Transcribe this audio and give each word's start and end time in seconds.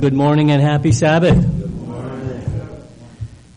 Good 0.00 0.14
morning 0.14 0.52
and 0.52 0.62
happy 0.62 0.92
Sabbath. 0.92 1.44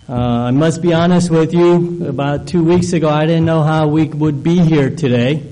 Uh, 0.09 0.15
I 0.15 0.49
must 0.49 0.81
be 0.81 0.91
honest 0.91 1.29
with 1.29 1.53
you. 1.53 2.07
About 2.07 2.47
two 2.47 2.63
weeks 2.63 2.93
ago, 2.93 3.09
I 3.09 3.27
didn't 3.27 3.45
know 3.45 3.61
how 3.61 3.89
we 3.89 4.05
would 4.05 4.41
be 4.41 4.57
here 4.57 4.89
today. 4.89 5.47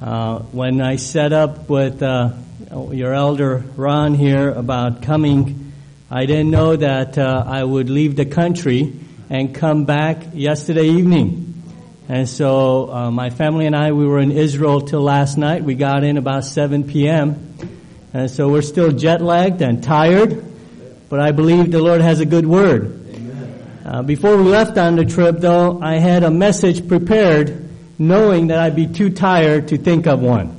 Uh, 0.00 0.38
when 0.38 0.80
I 0.80 0.96
set 0.96 1.34
up 1.34 1.68
with 1.68 2.02
uh, 2.02 2.30
your 2.90 3.12
elder 3.12 3.64
Ron 3.76 4.14
here 4.14 4.48
about 4.48 5.02
coming, 5.02 5.74
I 6.10 6.24
didn't 6.24 6.50
know 6.50 6.74
that 6.74 7.18
uh, 7.18 7.44
I 7.46 7.62
would 7.62 7.90
leave 7.90 8.16
the 8.16 8.24
country 8.24 8.94
and 9.28 9.54
come 9.54 9.84
back 9.84 10.28
yesterday 10.32 10.88
evening. 10.88 11.62
And 12.08 12.26
so 12.26 12.90
uh, 12.90 13.10
my 13.10 13.28
family 13.28 13.66
and 13.66 13.76
I, 13.76 13.92
we 13.92 14.06
were 14.06 14.20
in 14.20 14.32
Israel 14.32 14.80
till 14.80 15.02
last 15.02 15.36
night. 15.36 15.64
We 15.64 15.74
got 15.74 16.02
in 16.02 16.16
about 16.16 16.46
7 16.46 16.84
p.m. 16.84 17.73
And 18.14 18.30
so 18.30 18.48
we're 18.48 18.62
still 18.62 18.92
jet 18.92 19.20
lagged 19.20 19.60
and 19.60 19.82
tired, 19.82 20.44
but 21.08 21.18
I 21.18 21.32
believe 21.32 21.72
the 21.72 21.82
Lord 21.82 22.00
has 22.00 22.20
a 22.20 22.24
good 22.24 22.46
word. 22.46 23.00
Uh, 23.84 24.02
before 24.02 24.36
we 24.36 24.44
left 24.44 24.78
on 24.78 24.94
the 24.94 25.04
trip, 25.04 25.38
though, 25.38 25.82
I 25.82 25.96
had 25.96 26.22
a 26.22 26.30
message 26.30 26.86
prepared, 26.86 27.68
knowing 27.98 28.46
that 28.46 28.60
I'd 28.60 28.76
be 28.76 28.86
too 28.86 29.10
tired 29.10 29.66
to 29.68 29.78
think 29.78 30.06
of 30.06 30.20
one. 30.20 30.54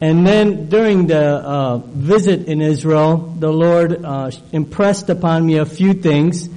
And 0.00 0.26
then 0.26 0.70
during 0.70 1.06
the 1.06 1.22
uh, 1.22 1.76
visit 1.76 2.46
in 2.46 2.62
Israel, 2.62 3.18
the 3.18 3.52
Lord 3.52 4.02
uh, 4.02 4.30
impressed 4.50 5.10
upon 5.10 5.44
me 5.44 5.58
a 5.58 5.66
few 5.66 5.92
things, 5.92 6.48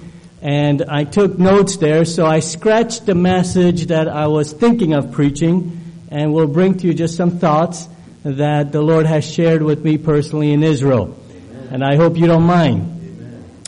and 0.42 0.86
I 0.88 1.04
took 1.04 1.38
notes 1.38 1.76
there. 1.78 2.06
So 2.06 2.26
I 2.26 2.40
scratched 2.40 3.06
the 3.06 3.16
message 3.16 3.88
that 3.88 4.08
I 4.08 4.28
was 4.28 4.54
thinking 4.54 4.94
of 4.94 5.12
preaching, 5.12 5.82
and 6.10 6.34
will 6.34 6.48
bring 6.48 6.78
to 6.78 6.88
you 6.88 6.94
just 6.94 7.18
some 7.18 7.40
thoughts 7.40 7.90
that 8.36 8.72
the 8.72 8.82
Lord 8.82 9.06
has 9.06 9.26
shared 9.26 9.64
with 9.64 9.84
me 9.84 9.98
personally 9.98 10.52
in 10.52 10.64
Israel. 10.64 11.18
Amen. 11.30 11.68
And 11.72 11.84
I 11.84 11.96
hope 11.96 12.18
you 12.18 12.28
don't 12.28 12.44
mind. 12.44 12.94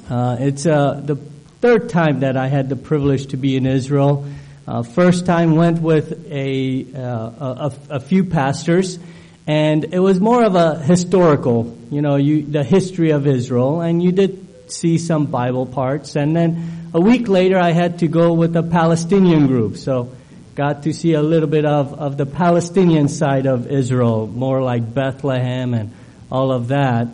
Uh, 0.09 0.37
it's 0.39 0.65
uh, 0.65 0.99
the 1.03 1.15
third 1.61 1.89
time 1.89 2.21
that 2.21 2.35
I 2.35 2.47
had 2.47 2.67
the 2.67 2.75
privilege 2.75 3.27
to 3.27 3.37
be 3.37 3.55
in 3.55 3.65
Israel. 3.65 4.25
Uh, 4.67 4.83
first 4.83 5.25
time 5.25 5.55
went 5.55 5.81
with 5.81 6.29
a, 6.31 6.85
uh, 6.93 6.99
a, 6.99 7.73
a, 7.89 7.99
few 7.99 8.23
pastors, 8.23 8.99
and 9.47 9.85
it 9.85 9.99
was 9.99 10.19
more 10.19 10.43
of 10.43 10.55
a 10.55 10.77
historical, 10.79 11.77
you 11.89 12.01
know, 12.01 12.17
you, 12.17 12.43
the 12.43 12.63
history 12.63 13.11
of 13.11 13.25
Israel, 13.27 13.81
and 13.81 14.03
you 14.03 14.11
did 14.11 14.71
see 14.71 14.97
some 14.97 15.25
Bible 15.25 15.65
parts. 15.65 16.15
And 16.15 16.35
then 16.35 16.89
a 16.93 17.01
week 17.01 17.27
later, 17.27 17.57
I 17.57 17.71
had 17.71 17.99
to 17.99 18.07
go 18.07 18.33
with 18.33 18.55
a 18.55 18.63
Palestinian 18.63 19.47
group. 19.47 19.77
So 19.77 20.11
got 20.55 20.83
to 20.83 20.93
see 20.93 21.13
a 21.13 21.21
little 21.21 21.49
bit 21.49 21.65
of, 21.65 21.93
of 21.93 22.17
the 22.17 22.25
Palestinian 22.25 23.07
side 23.07 23.45
of 23.45 23.67
Israel, 23.67 24.27
more 24.27 24.61
like 24.61 24.93
Bethlehem 24.93 25.73
and 25.73 25.93
all 26.31 26.51
of 26.51 26.69
that. 26.69 27.07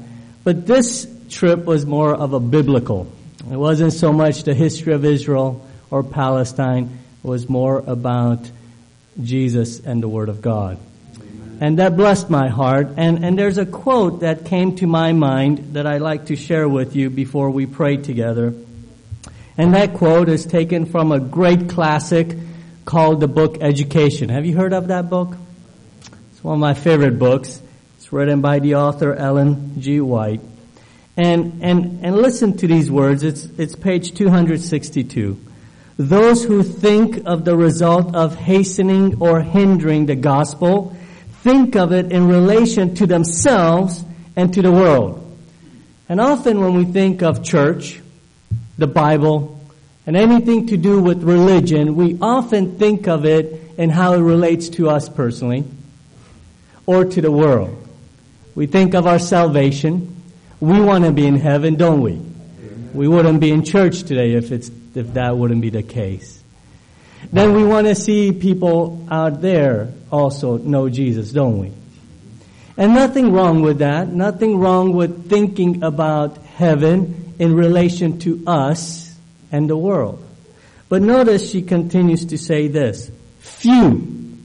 But 0.44 0.66
this 0.66 1.08
trip 1.30 1.66
was 1.66 1.86
more 1.86 2.14
of 2.14 2.34
a 2.34 2.40
biblical. 2.40 3.08
It 3.52 3.58
wasn't 3.58 3.94
so 3.94 4.12
much 4.12 4.44
the 4.44 4.54
history 4.54 4.94
of 4.94 5.06
Israel 5.06 5.66
or 5.92 6.04
Palestine. 6.04 6.98
It 7.24 7.28
was 7.28 7.48
more 7.50 7.84
about 7.86 8.50
Jesus 9.22 9.80
and 9.80 10.02
the 10.02 10.08
Word 10.08 10.30
of 10.30 10.42
God. 10.42 10.78
And 11.62 11.80
that 11.80 11.96
blessed 11.96 12.30
my 12.30 12.50
heart. 12.50 12.90
And, 12.98 13.24
and 13.24 13.40
there's 13.40 13.58
a 13.58 13.66
quote 13.66 14.22
that 14.22 14.46
came 14.46 14.76
to 14.78 14.88
my 14.88 15.14
mind 15.14 15.74
that 15.74 15.88
I'd 15.88 16.02
like 16.02 16.26
to 16.26 16.36
share 16.36 16.68
with 16.68 16.96
you 16.96 17.10
before 17.10 17.50
we 17.50 17.66
pray 17.66 17.98
together. 17.98 18.54
And 19.58 19.74
that 19.74 19.94
quote 19.94 20.28
is 20.28 20.46
taken 20.46 20.86
from 20.86 21.12
a 21.12 21.20
great 21.20 21.70
classic 21.70 22.36
called 22.86 23.20
the 23.20 23.28
book 23.28 23.58
Education. 23.62 24.30
Have 24.30 24.46
you 24.46 24.56
heard 24.56 24.72
of 24.72 24.88
that 24.88 25.10
book? 25.10 25.36
It's 26.32 26.44
one 26.44 26.54
of 26.54 26.60
my 26.60 26.76
favorite 26.76 27.18
books. 27.18 27.62
It's 27.98 28.14
written 28.14 28.42
by 28.42 28.60
the 28.60 28.76
author 28.76 29.14
Ellen 29.14 29.82
G. 29.82 30.00
White. 30.00 30.42
And, 31.18 31.64
and, 31.64 32.06
and 32.06 32.16
listen 32.16 32.58
to 32.58 32.68
these 32.68 32.92
words. 32.92 33.24
It's, 33.24 33.46
it's 33.58 33.76
page 33.76 34.14
262. 34.14 35.42
Those 35.98 36.44
who 36.44 36.62
think 36.62 37.26
of 37.26 37.46
the 37.46 37.56
result 37.56 38.14
of 38.16 38.36
hastening 38.36 39.22
or 39.22 39.42
hindering 39.42 40.06
the 40.06 40.16
gospel 40.16 40.96
think 41.42 41.76
of 41.76 41.92
it 41.92 42.12
in 42.12 42.28
relation 42.28 42.96
to 42.96 43.08
themselves 43.08 44.04
and 44.36 44.54
to 44.54 44.62
the 44.62 44.72
world. 44.72 45.22
And 46.10 46.20
often 46.20 46.60
when 46.60 46.76
we 46.76 46.86
think 46.86 47.24
of 47.24 47.44
church, 47.44 48.02
the 48.78 48.88
Bible, 48.88 49.55
and 50.06 50.16
anything 50.16 50.68
to 50.68 50.78
do 50.78 51.02
with 51.02 51.24
religion, 51.24 51.96
we 51.96 52.18
often 52.22 52.78
think 52.78 53.08
of 53.08 53.26
it 53.26 53.62
and 53.78 53.92
how 53.92 54.14
it 54.14 54.22
relates 54.22 54.70
to 54.70 54.90
us 54.90 55.10
personally 55.10 55.64
or 56.86 57.06
to 57.06 57.22
the 57.22 57.32
world. 57.32 57.82
We 58.54 58.68
think 58.68 58.94
of 58.94 59.08
our 59.08 59.20
salvation. 59.20 60.22
We 60.60 60.80
want 60.80 61.06
to 61.06 61.12
be 61.12 61.26
in 61.26 61.38
heaven, 61.38 61.76
don't 61.76 62.02
we? 62.02 62.22
We 62.94 63.08
wouldn't 63.08 63.42
be 63.42 63.52
in 63.52 63.66
church 63.66 64.04
today 64.04 64.34
if 64.34 64.52
it's 64.52 64.72
if 64.94 65.14
that 65.16 65.36
wouldn't 65.36 65.62
be 65.62 65.70
the 65.70 65.84
case. 65.84 66.42
Then 67.34 67.54
we 67.54 67.66
want 67.66 67.88
to 67.88 67.96
see 67.96 68.32
people 68.32 69.06
out 69.10 69.42
there 69.42 69.92
also 70.12 70.58
know 70.58 70.88
Jesus, 70.88 71.32
don't 71.32 71.60
we? 71.60 71.74
And 72.78 72.94
nothing 72.94 73.34
wrong 73.34 73.62
with 73.62 73.80
that. 73.80 74.08
Nothing 74.08 74.58
wrong 74.58 74.94
with 74.94 75.30
thinking 75.30 75.84
about 75.84 76.38
heaven 76.38 77.34
in 77.40 77.56
relation 77.56 78.20
to 78.20 78.44
us 78.48 79.05
and 79.56 79.70
the 79.70 79.78
world. 79.78 80.22
But 80.90 81.02
notice 81.02 81.50
she 81.50 81.62
continues 81.62 82.26
to 82.26 82.38
say 82.38 82.68
this 82.68 83.10
few. 83.40 84.38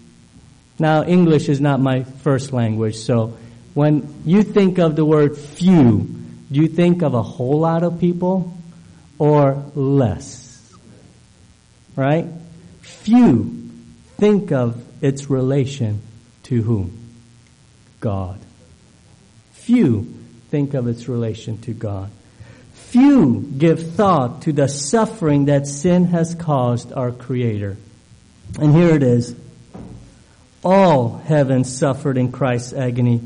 Now, 0.78 1.02
English 1.04 1.48
is 1.48 1.60
not 1.60 1.80
my 1.80 2.04
first 2.04 2.52
language, 2.52 2.96
so 2.96 3.36
when 3.74 4.22
you 4.24 4.44
think 4.44 4.78
of 4.78 4.94
the 4.94 5.04
word 5.04 5.36
few, 5.36 6.08
do 6.50 6.60
you 6.60 6.68
think 6.68 7.02
of 7.02 7.14
a 7.14 7.22
whole 7.22 7.58
lot 7.58 7.82
of 7.82 7.98
people 7.98 8.56
or 9.18 9.64
less? 9.74 10.62
Right? 11.96 12.26
Few. 12.82 13.68
Think 14.16 14.52
of 14.52 14.80
its 15.02 15.28
relation 15.28 16.00
to 16.44 16.62
whom? 16.62 16.96
God. 17.98 18.38
Few 19.54 20.14
think 20.50 20.74
of 20.74 20.86
its 20.86 21.08
relation 21.08 21.58
to 21.62 21.72
God. 21.72 22.10
Few 22.90 23.48
give 23.56 23.94
thought 23.94 24.42
to 24.42 24.52
the 24.52 24.66
suffering 24.66 25.44
that 25.44 25.68
sin 25.68 26.06
has 26.06 26.34
caused 26.34 26.92
our 26.92 27.12
Creator. 27.12 27.76
And 28.58 28.74
here 28.74 28.96
it 28.96 29.04
is. 29.04 29.36
All 30.64 31.18
heaven 31.18 31.62
suffered 31.62 32.18
in 32.18 32.32
Christ's 32.32 32.72
agony, 32.72 33.20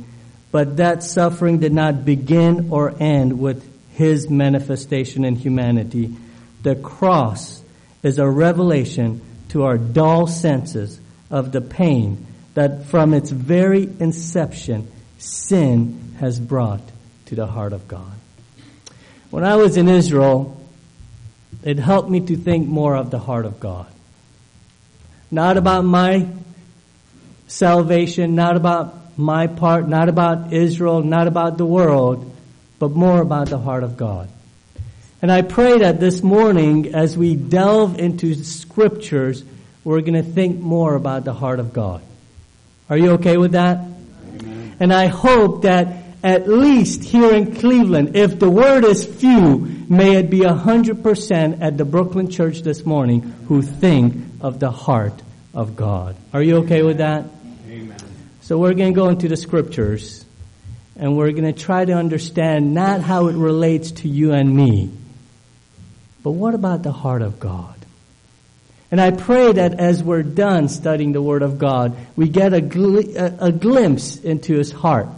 but 0.53 0.77
that 0.77 1.03
suffering 1.03 1.61
did 1.61 1.73
not 1.73 2.05
begin 2.05 2.69
or 2.73 2.95
end 3.01 3.39
with 3.39 3.67
His 3.95 4.29
manifestation 4.29 5.25
in 5.25 5.35
humanity. 5.35 6.15
The 6.63 6.77
cross 6.77 7.63
is 8.03 8.19
a 8.19 8.29
revelation 8.29 9.23
to 9.49 9.63
our 9.63 9.79
dull 9.79 10.27
senses 10.27 11.01
of 11.31 11.53
the 11.53 11.63
pain 11.63 12.27
that 12.53 12.85
from 12.89 13.15
its 13.15 13.31
very 13.31 13.85
inception 13.99 14.93
sin 15.17 16.17
has 16.21 16.39
brought 16.39 16.87
to 17.27 17.35
the 17.35 17.47
heart 17.47 17.73
of 17.73 17.89
God. 17.89 18.14
When 19.35 19.43
I 19.43 19.57
was 19.57 19.77
in 19.77 19.89
Israel, 19.89 20.57
it 21.65 21.77
helped 21.77 22.09
me 22.09 22.21
to 22.21 22.37
think 22.37 22.69
more 22.69 22.95
of 22.95 23.11
the 23.11 23.19
heart 23.19 23.47
of 23.47 23.59
God. 23.59 23.89
Not 25.29 25.57
about 25.57 25.85
my 25.85 26.29
salvation, 27.49 28.37
not 28.37 28.55
about 28.55 28.95
my 29.19 29.49
part, 29.49 29.89
not 29.89 30.09
about 30.09 30.53
Israel, 30.53 31.03
not 31.03 31.27
about 31.27 31.59
the 31.59 31.67
world, 31.67 32.33
but 32.79 32.93
more 32.93 33.21
about 33.21 33.49
the 33.49 33.59
heart 33.59 33.83
of 33.83 33.97
God. 33.97 34.29
And 35.21 35.33
I 35.33 35.43
pray 35.43 35.79
that 35.79 35.99
this 35.99 36.23
morning, 36.23 36.95
as 36.95 37.19
we 37.19 37.35
delve 37.35 37.99
into 37.99 38.37
scriptures, 38.37 39.43
we're 39.83 40.03
going 40.03 40.15
to 40.15 40.23
think 40.23 40.61
more 40.61 40.95
about 40.95 41.25
the 41.25 41.35
heart 41.35 41.59
of 41.59 41.73
God. 41.73 42.03
Are 42.89 42.97
you 42.97 43.11
okay 43.15 43.37
with 43.37 43.51
that? 43.53 43.79
Amen. 43.79 44.77
And 44.79 44.93
I 44.93 45.09
hope 45.09 45.63
that 45.63 46.04
at 46.25 46.49
least 46.49 47.05
here 47.05 47.35
in 47.35 47.55
Cleveland, 47.55 48.17
if 48.17 48.39
the 48.39 48.49
word 48.49 48.83
is 48.83 49.05
few, 49.05 49.59
may 49.91 50.17
it 50.17 50.31
be 50.31 50.45
a 50.45 50.55
hundred 50.55 51.03
percent 51.03 51.61
at 51.61 51.77
the 51.77 51.85
Brooklyn 51.85 52.31
church 52.31 52.63
this 52.63 52.87
morning 52.87 53.21
who 53.47 53.61
think 53.61 54.25
of 54.41 54.59
the 54.59 54.71
heart 54.71 55.21
of 55.53 55.77
God. 55.77 56.17
Are 56.33 56.43
you 56.43 56.57
okay 56.65 56.83
with 56.83 56.97
that? 56.99 57.27
Amen. 57.69 57.99
So 58.41 58.57
we're 58.57 58.73
going 58.73 58.95
to 58.95 58.97
go 58.97 59.11
into 59.11 59.29
the 59.29 59.37
scriptures 59.37 60.25
and 60.97 61.15
we're 61.15 61.33
going 61.33 61.45
to 61.45 61.53
try 61.53 61.85
to 61.85 61.93
understand 61.93 62.73
not 62.73 63.03
how 63.03 63.27
it 63.27 63.37
relates 63.37 63.91
to 63.91 64.09
you 64.09 64.33
and 64.33 64.57
me, 64.57 64.91
but 66.23 66.31
what 66.31 66.55
about 66.55 66.83
the 66.83 66.93
heart 66.93 67.21
of 67.21 67.39
God? 67.39 67.75
And 68.91 68.99
I 68.99 69.11
pray 69.11 69.53
that 69.53 69.75
as 69.75 70.03
we're 70.03 70.23
done 70.23 70.69
studying 70.69 71.13
the 71.13 71.21
Word 71.21 71.43
of 71.43 71.59
God, 71.59 71.97
we 72.17 72.29
get 72.29 72.55
a, 72.55 72.61
gl- 72.61 73.15
a, 73.15 73.47
a 73.47 73.53
glimpse 73.53 74.17
into 74.17 74.57
His 74.57 74.73
heart 74.73 75.09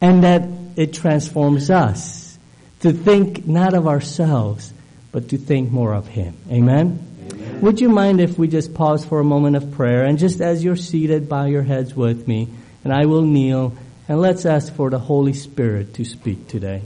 and 0.00 0.24
that 0.24 0.48
it 0.76 0.92
transforms 0.92 1.70
us 1.70 2.38
to 2.80 2.92
think 2.92 3.46
not 3.46 3.74
of 3.74 3.86
ourselves, 3.86 4.72
but 5.12 5.28
to 5.30 5.38
think 5.38 5.70
more 5.70 5.94
of 5.94 6.06
Him. 6.06 6.36
Amen? 6.50 7.06
Amen? 7.30 7.60
Would 7.60 7.80
you 7.80 7.88
mind 7.88 8.20
if 8.20 8.38
we 8.38 8.48
just 8.48 8.72
pause 8.72 9.04
for 9.04 9.20
a 9.20 9.24
moment 9.24 9.56
of 9.56 9.72
prayer 9.72 10.04
and 10.04 10.18
just 10.18 10.40
as 10.40 10.64
you're 10.64 10.76
seated, 10.76 11.28
bow 11.28 11.44
your 11.44 11.62
heads 11.62 11.94
with 11.94 12.26
me, 12.26 12.48
and 12.84 12.92
I 12.92 13.06
will 13.06 13.22
kneel, 13.22 13.76
and 14.08 14.20
let's 14.20 14.46
ask 14.46 14.72
for 14.74 14.88
the 14.88 14.98
Holy 14.98 15.34
Spirit 15.34 15.94
to 15.94 16.04
speak 16.04 16.48
today. 16.48 16.82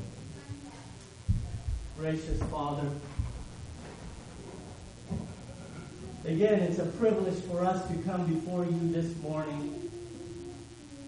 gracious 1.99 2.43
Father. 2.51 2.89
Again, 6.27 6.61
it's 6.61 6.79
a 6.79 6.87
privilege 6.87 7.43
for 7.45 7.65
us 7.65 7.87
to 7.89 7.95
come 7.99 8.27
before 8.27 8.65
you 8.65 8.93
this 8.93 9.17
morning. 9.23 9.84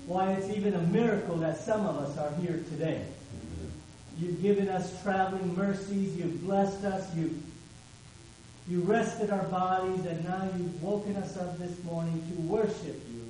Why, 0.07 0.33
it's 0.33 0.57
even 0.57 0.75
a 0.75 0.83
miracle 0.83 1.37
that 1.39 1.59
some 1.59 1.85
of 1.85 1.97
us 1.97 2.17
are 2.17 2.33
here 2.41 2.65
today. 2.71 3.05
You've 4.19 4.41
given 4.41 4.69
us 4.69 5.03
traveling 5.03 5.55
mercies. 5.55 6.17
You've 6.17 6.43
blessed 6.45 6.85
us. 6.85 7.15
You've 7.15 7.43
you 8.69 8.81
rested 8.81 9.31
our 9.31 9.45
bodies, 9.45 10.05
and 10.07 10.25
now 10.25 10.49
you've 10.57 10.83
woken 10.83 11.15
us 11.17 11.37
up 11.37 11.57
this 11.57 11.85
morning 11.85 12.21
to 12.35 12.43
worship 12.43 13.01
you. 13.13 13.23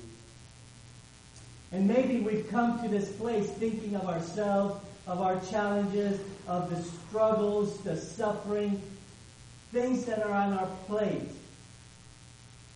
And 1.71 1.87
maybe 1.87 2.21
we've 2.21 2.49
come 2.49 2.81
to 2.81 2.87
this 2.89 3.11
place 3.11 3.47
thinking 3.47 3.95
of 3.95 4.07
ourselves, 4.07 4.83
of 5.05 5.21
our 5.21 5.39
challenges, 5.41 6.19
of 6.47 6.71
the 6.71 6.81
struggles, 6.81 7.77
the 7.81 7.95
suffering, 7.95 8.81
things 9.71 10.05
that 10.05 10.25
are 10.25 10.31
on 10.31 10.53
our 10.53 10.67
plate. 10.87 11.29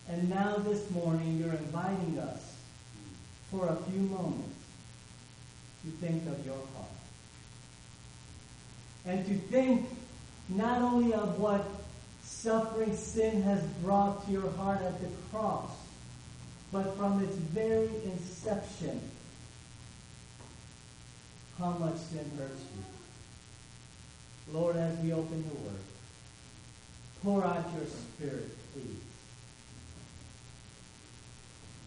And 0.08 0.30
now 0.30 0.56
this 0.58 0.88
morning 0.90 1.38
you're 1.38 1.54
inviting 1.54 2.18
us 2.20 2.51
for 3.52 3.68
a 3.68 3.76
few 3.90 4.00
moments 4.00 4.56
to 5.84 5.90
think 5.90 6.26
of 6.26 6.44
your 6.44 6.56
heart. 6.74 6.88
And 9.04 9.26
to 9.26 9.34
think 9.34 9.86
not 10.48 10.80
only 10.80 11.12
of 11.12 11.38
what 11.38 11.64
suffering 12.24 12.96
sin 12.96 13.42
has 13.42 13.62
brought 13.84 14.24
to 14.26 14.32
your 14.32 14.50
heart 14.52 14.80
at 14.80 15.00
the 15.00 15.08
cross, 15.30 15.70
but 16.72 16.96
from 16.96 17.22
its 17.22 17.36
very 17.36 17.90
inception, 18.04 19.00
how 21.58 21.72
much 21.72 21.96
sin 21.96 22.30
hurts 22.38 22.62
you. 22.74 24.54
Lord, 24.54 24.76
as 24.76 24.98
we 25.00 25.12
open 25.12 25.44
your 25.44 25.62
word, 25.62 25.82
pour 27.22 27.44
out 27.44 27.66
your 27.76 27.86
spirit, 27.86 28.56
please. 28.72 29.11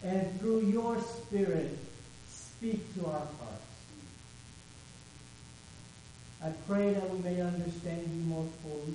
And 0.06 0.40
through 0.40 0.60
your 0.66 1.00
spirit, 1.00 1.76
speak 2.28 2.94
to 2.94 3.06
our 3.06 3.12
hearts. 3.18 3.66
I 6.44 6.50
pray 6.68 6.92
that 6.92 7.10
we 7.10 7.18
may 7.18 7.40
understand 7.40 8.02
you 8.14 8.22
more 8.28 8.46
fully. 8.62 8.94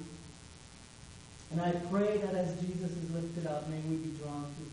And 1.51 1.59
I 1.59 1.71
pray 1.91 2.17
that 2.17 2.33
as 2.33 2.61
Jesus 2.61 2.91
is 2.91 3.11
lifted 3.11 3.45
up, 3.45 3.67
may 3.67 3.79
we 3.89 3.97
be 3.97 4.17
drawn 4.23 4.43
to 4.43 4.63
him. 4.63 4.71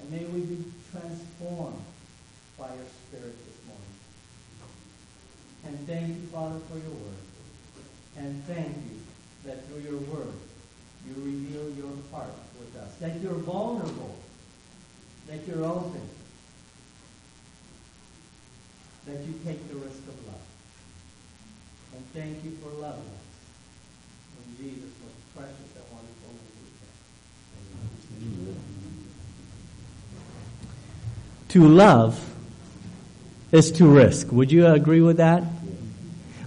And 0.00 0.10
may 0.12 0.24
we 0.26 0.40
be 0.42 0.64
transformed 0.92 1.82
by 2.56 2.68
your 2.68 2.86
Spirit 3.08 3.34
this 3.44 3.58
morning. 3.66 3.94
And 5.66 5.86
thank 5.88 6.08
you, 6.08 6.28
Father, 6.28 6.60
for 6.70 6.76
your 6.76 6.94
word. 6.94 7.22
And 8.18 8.44
thank 8.44 8.68
you 8.68 9.00
that 9.46 9.66
through 9.66 9.80
your 9.80 9.98
word, 10.14 10.34
you 11.06 11.14
reveal 11.16 11.70
your 11.76 11.92
heart 12.12 12.34
with 12.58 12.76
us. 12.80 12.94
That 12.96 13.20
you're 13.20 13.32
vulnerable. 13.32 14.16
That 15.28 15.46
you're 15.46 15.64
open. 15.64 16.08
That 19.06 19.20
you 19.26 19.34
take 19.44 19.68
the 19.68 19.76
risk 19.76 19.98
of 19.98 20.26
love. 20.26 20.46
And 21.94 22.04
thank 22.12 22.44
you 22.44 22.52
for 22.62 22.68
loving 22.80 23.00
us. 23.00 23.26
In 24.38 24.64
Jesus' 24.64 24.90
most 25.02 25.36
precious 25.36 25.74
and 25.74 25.84
wonderful 25.90 26.30
name 26.30 26.56
we 28.20 28.44
pray. 28.46 28.54
To 31.48 31.68
love 31.68 32.32
is 33.50 33.72
to 33.72 33.86
risk. 33.86 34.32
Would 34.32 34.50
you 34.52 34.66
agree 34.66 35.00
with 35.00 35.18
that? 35.18 35.42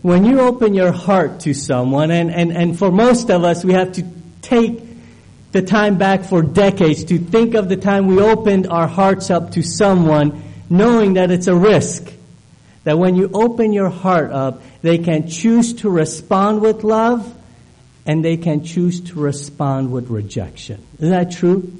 When 0.01 0.25
you 0.25 0.39
open 0.39 0.73
your 0.73 0.91
heart 0.91 1.41
to 1.41 1.53
someone, 1.53 2.11
and, 2.11 2.31
and, 2.31 2.51
and 2.51 2.77
for 2.77 2.91
most 2.91 3.29
of 3.29 3.43
us, 3.43 3.65
we 3.65 3.73
have 3.73 3.91
to 3.93 4.03
take 4.45 4.81
the 5.51 5.61
time 5.61 5.97
back 5.97 6.23
for 6.23 6.41
decades 6.41 7.05
to 7.05 7.17
think 7.17 7.55
of 7.55 7.69
the 7.69 7.77
time 7.77 8.07
we 8.07 8.19
opened 8.19 8.67
our 8.67 8.87
hearts 8.87 9.29
up 9.29 9.51
to 9.51 9.63
someone, 9.63 10.43
knowing 10.69 11.13
that 11.15 11.31
it's 11.31 11.47
a 11.47 11.55
risk. 11.55 12.11
That 12.83 12.99
when 12.99 13.15
you 13.15 13.31
open 13.33 13.73
your 13.73 13.89
heart 13.89 14.31
up, 14.31 14.61
they 14.81 14.97
can 14.99 15.27
choose 15.27 15.73
to 15.75 15.89
respond 15.89 16.61
with 16.61 16.83
love, 16.83 17.35
and 18.05 18.23
they 18.23 18.37
can 18.37 18.63
choose 18.63 19.01
to 19.01 19.19
respond 19.19 19.91
with 19.91 20.09
rejection. 20.09 20.85
Isn't 20.99 21.09
that 21.09 21.31
true? 21.31 21.73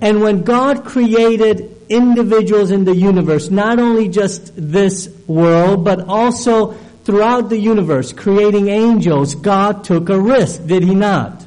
And 0.00 0.20
when 0.20 0.42
God 0.42 0.84
created 0.84 1.76
individuals 1.88 2.70
in 2.70 2.84
the 2.84 2.94
universe, 2.94 3.50
not 3.50 3.80
only 3.80 4.08
just 4.08 4.52
this 4.54 5.08
world, 5.26 5.84
but 5.84 6.06
also 6.06 6.72
throughout 7.04 7.48
the 7.48 7.58
universe, 7.58 8.12
creating 8.12 8.68
angels, 8.68 9.34
God 9.34 9.82
took 9.82 10.08
a 10.08 10.20
risk, 10.20 10.64
did 10.66 10.84
he 10.84 10.94
not? 10.94 11.41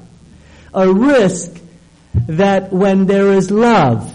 A 0.75 0.93
risk 0.93 1.59
that 2.27 2.71
when 2.71 3.05
there 3.05 3.31
is 3.31 3.49
love, 3.49 4.13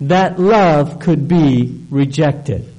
that 0.00 0.38
love 0.38 0.98
could 0.98 1.28
be 1.28 1.84
rejected. 1.90 2.72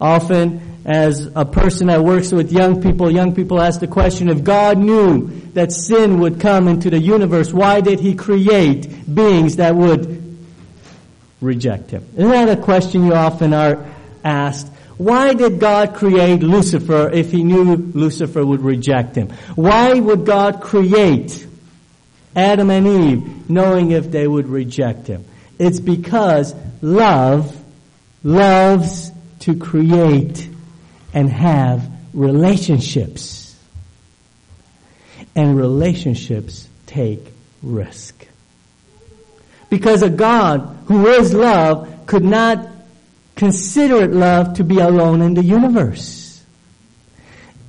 Often, 0.00 0.82
as 0.84 1.28
a 1.34 1.44
person 1.44 1.88
that 1.88 2.04
works 2.04 2.30
with 2.30 2.52
young 2.52 2.80
people, 2.80 3.10
young 3.10 3.34
people 3.34 3.60
ask 3.60 3.80
the 3.80 3.88
question, 3.88 4.28
if 4.28 4.44
God 4.44 4.78
knew 4.78 5.28
that 5.54 5.72
sin 5.72 6.20
would 6.20 6.40
come 6.40 6.68
into 6.68 6.90
the 6.90 6.98
universe, 6.98 7.52
why 7.52 7.80
did 7.80 7.98
he 7.98 8.14
create 8.14 9.12
beings 9.12 9.56
that 9.56 9.74
would 9.74 10.22
reject 11.40 11.90
him? 11.90 12.06
Isn't 12.16 12.30
that 12.30 12.58
a 12.58 12.62
question 12.62 13.04
you 13.04 13.14
often 13.14 13.52
are 13.52 13.84
asked? 14.24 14.68
Why 14.96 15.34
did 15.34 15.58
God 15.58 15.94
create 15.94 16.42
Lucifer 16.42 17.10
if 17.10 17.32
he 17.32 17.42
knew 17.42 17.76
Lucifer 17.76 18.44
would 18.44 18.62
reject 18.62 19.16
him? 19.16 19.30
Why 19.56 19.94
would 19.94 20.24
God 20.24 20.60
create 20.60 21.46
Adam 22.36 22.70
and 22.70 22.86
Eve 22.86 23.50
knowing 23.50 23.90
if 23.90 24.10
they 24.10 24.28
would 24.28 24.46
reject 24.46 25.06
him? 25.06 25.24
It's 25.58 25.80
because 25.80 26.54
love 26.82 27.56
loves 28.22 29.10
to 29.40 29.56
create 29.56 30.48
and 31.14 31.30
have 31.30 31.90
relationships. 32.12 33.56
And 35.34 35.56
relationships 35.56 36.68
take 36.86 37.20
risk. 37.62 38.26
Because 39.68 40.02
a 40.02 40.10
God 40.10 40.78
who 40.86 41.06
is 41.08 41.34
love 41.34 42.06
could 42.06 42.24
not 42.24 42.68
consider 43.34 44.02
it 44.02 44.12
love 44.12 44.54
to 44.54 44.64
be 44.64 44.78
alone 44.78 45.22
in 45.22 45.34
the 45.34 45.42
universe. 45.42 46.25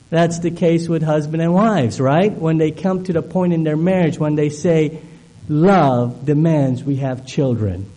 That's 0.10 0.40
the 0.40 0.52
case 0.52 0.88
with 0.88 1.04
husband 1.04 1.42
and 1.42 1.54
wives, 1.54 2.00
right? 2.00 2.32
When 2.32 2.58
they 2.58 2.72
come 2.72 3.04
to 3.06 3.14
the 3.14 3.22
point 3.22 3.54
in 3.54 3.64
their 3.64 3.76
marriage 3.76 4.18
when 4.18 4.36
they 4.36 4.50
say, 4.50 5.02
love 5.50 6.26
demands 6.26 6.84
we 6.84 6.98
have 6.98 7.26
children. 7.26 7.92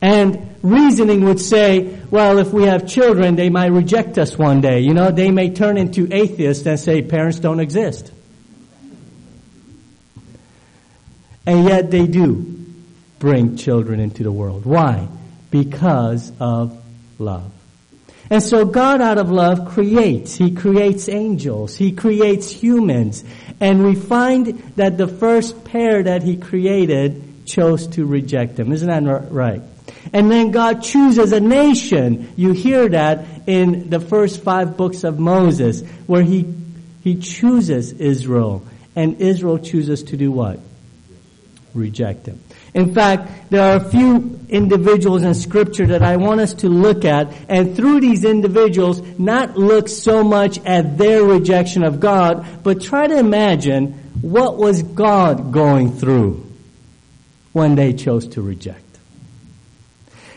And 0.00 0.56
reasoning 0.62 1.24
would 1.24 1.40
say, 1.40 1.98
well, 2.10 2.38
if 2.38 2.52
we 2.52 2.64
have 2.64 2.86
children, 2.86 3.36
they 3.36 3.50
might 3.50 3.72
reject 3.72 4.16
us 4.16 4.38
one 4.38 4.60
day. 4.60 4.80
You 4.80 4.94
know, 4.94 5.10
they 5.10 5.30
may 5.30 5.50
turn 5.50 5.76
into 5.76 6.08
atheists 6.12 6.66
and 6.66 6.78
say 6.78 7.02
parents 7.02 7.40
don't 7.40 7.60
exist. 7.60 8.12
And 11.46 11.64
yet 11.66 11.90
they 11.90 12.06
do 12.06 12.64
bring 13.18 13.56
children 13.56 14.00
into 14.00 14.22
the 14.22 14.32
world. 14.32 14.64
Why? 14.64 15.08
Because 15.50 16.30
of 16.40 16.80
love. 17.18 17.52
And 18.30 18.42
so 18.42 18.64
God 18.64 19.00
out 19.00 19.18
of 19.18 19.30
love 19.30 19.68
creates. 19.68 20.34
He 20.34 20.54
creates 20.54 21.08
angels. 21.08 21.76
He 21.76 21.92
creates 21.92 22.50
humans. 22.50 23.24
And 23.60 23.84
we 23.84 23.94
find 23.94 24.58
that 24.76 24.98
the 24.98 25.08
first 25.08 25.64
pair 25.64 26.02
that 26.02 26.22
He 26.22 26.36
created 26.36 27.46
chose 27.46 27.86
to 27.88 28.04
reject 28.04 28.58
Him. 28.58 28.72
Isn't 28.72 28.88
that 28.88 29.28
right? 29.30 29.62
And 30.12 30.30
then 30.30 30.50
God 30.50 30.82
chooses 30.82 31.32
a 31.32 31.40
nation. 31.40 32.32
You 32.36 32.52
hear 32.52 32.88
that 32.90 33.24
in 33.46 33.88
the 33.88 34.00
first 34.00 34.42
five 34.42 34.76
books 34.76 35.04
of 35.04 35.18
Moses, 35.18 35.82
where 36.06 36.22
He, 36.22 36.54
He 37.02 37.18
chooses 37.18 37.92
Israel. 37.92 38.64
And 38.94 39.20
Israel 39.20 39.58
chooses 39.58 40.02
to 40.04 40.16
do 40.16 40.30
what? 40.30 40.60
Reject 41.74 42.26
Him. 42.26 42.40
In 42.78 42.94
fact, 42.94 43.50
there 43.50 43.60
are 43.60 43.76
a 43.76 43.90
few 43.90 44.38
individuals 44.48 45.24
in 45.24 45.34
scripture 45.34 45.88
that 45.88 46.00
I 46.00 46.16
want 46.16 46.40
us 46.40 46.54
to 46.54 46.68
look 46.68 47.04
at 47.04 47.32
and 47.48 47.74
through 47.74 47.98
these 47.98 48.22
individuals 48.22 49.02
not 49.18 49.58
look 49.58 49.88
so 49.88 50.22
much 50.22 50.64
at 50.64 50.96
their 50.96 51.24
rejection 51.24 51.82
of 51.82 51.98
God, 51.98 52.46
but 52.62 52.80
try 52.80 53.08
to 53.08 53.18
imagine 53.18 53.94
what 54.22 54.58
was 54.58 54.84
God 54.84 55.50
going 55.50 55.90
through 55.90 56.46
when 57.52 57.74
they 57.74 57.94
chose 57.94 58.28
to 58.28 58.42
reject. 58.42 58.84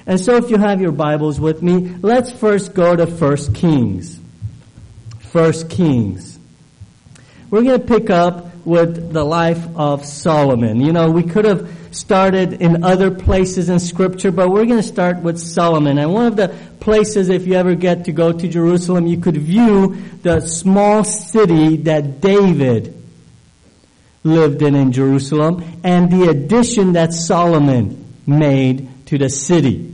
And 0.07 0.19
so 0.19 0.38
if 0.38 0.50
you 0.50 0.57
have 0.57 0.81
your 0.81 0.93
Bibles 0.93 1.39
with 1.39 1.62
me, 1.62 1.93
let's 2.01 2.31
first 2.31 2.74
go 2.74 2.95
to 2.95 3.05
1 3.05 3.53
Kings. 3.53 4.19
1 5.31 5.69
Kings. 5.69 6.39
We're 7.51 7.62
going 7.62 7.79
to 7.79 7.86
pick 7.86 8.10
up 8.10 8.65
with 8.65 9.13
the 9.13 9.24
life 9.24 9.63
of 9.75 10.05
Solomon. 10.05 10.81
You 10.81 10.91
know, 10.91 11.12
we 11.12 11.21
could 11.21 11.45
have 11.45 11.80
started 11.91 12.53
in 12.53 12.83
other 12.83 13.12
places 13.12 13.69
in 13.69 13.79
Scripture, 13.79 14.31
but 14.31 14.50
we're 14.50 14.65
going 14.65 14.81
to 14.81 14.83
start 14.83 15.17
with 15.21 15.39
Solomon. 15.39 15.98
And 15.98 16.13
one 16.13 16.25
of 16.25 16.36
the 16.36 16.50
places, 16.79 17.29
if 17.29 17.45
you 17.45 17.53
ever 17.53 17.75
get 17.75 18.05
to 18.05 18.12
go 18.12 18.31
to 18.31 18.48
Jerusalem, 18.48 19.07
you 19.07 19.17
could 19.17 19.38
view 19.38 19.98
the 20.21 20.41
small 20.41 21.03
city 21.03 21.77
that 21.77 22.21
David 22.21 22.98
lived 24.24 24.62
in 24.62 24.75
in 24.75 24.91
Jerusalem 24.91 25.63
and 25.83 26.12
the 26.12 26.29
addition 26.29 26.93
that 26.93 27.13
Solomon 27.13 28.05
made 28.25 29.07
to 29.07 29.17
the 29.17 29.29
city. 29.29 29.93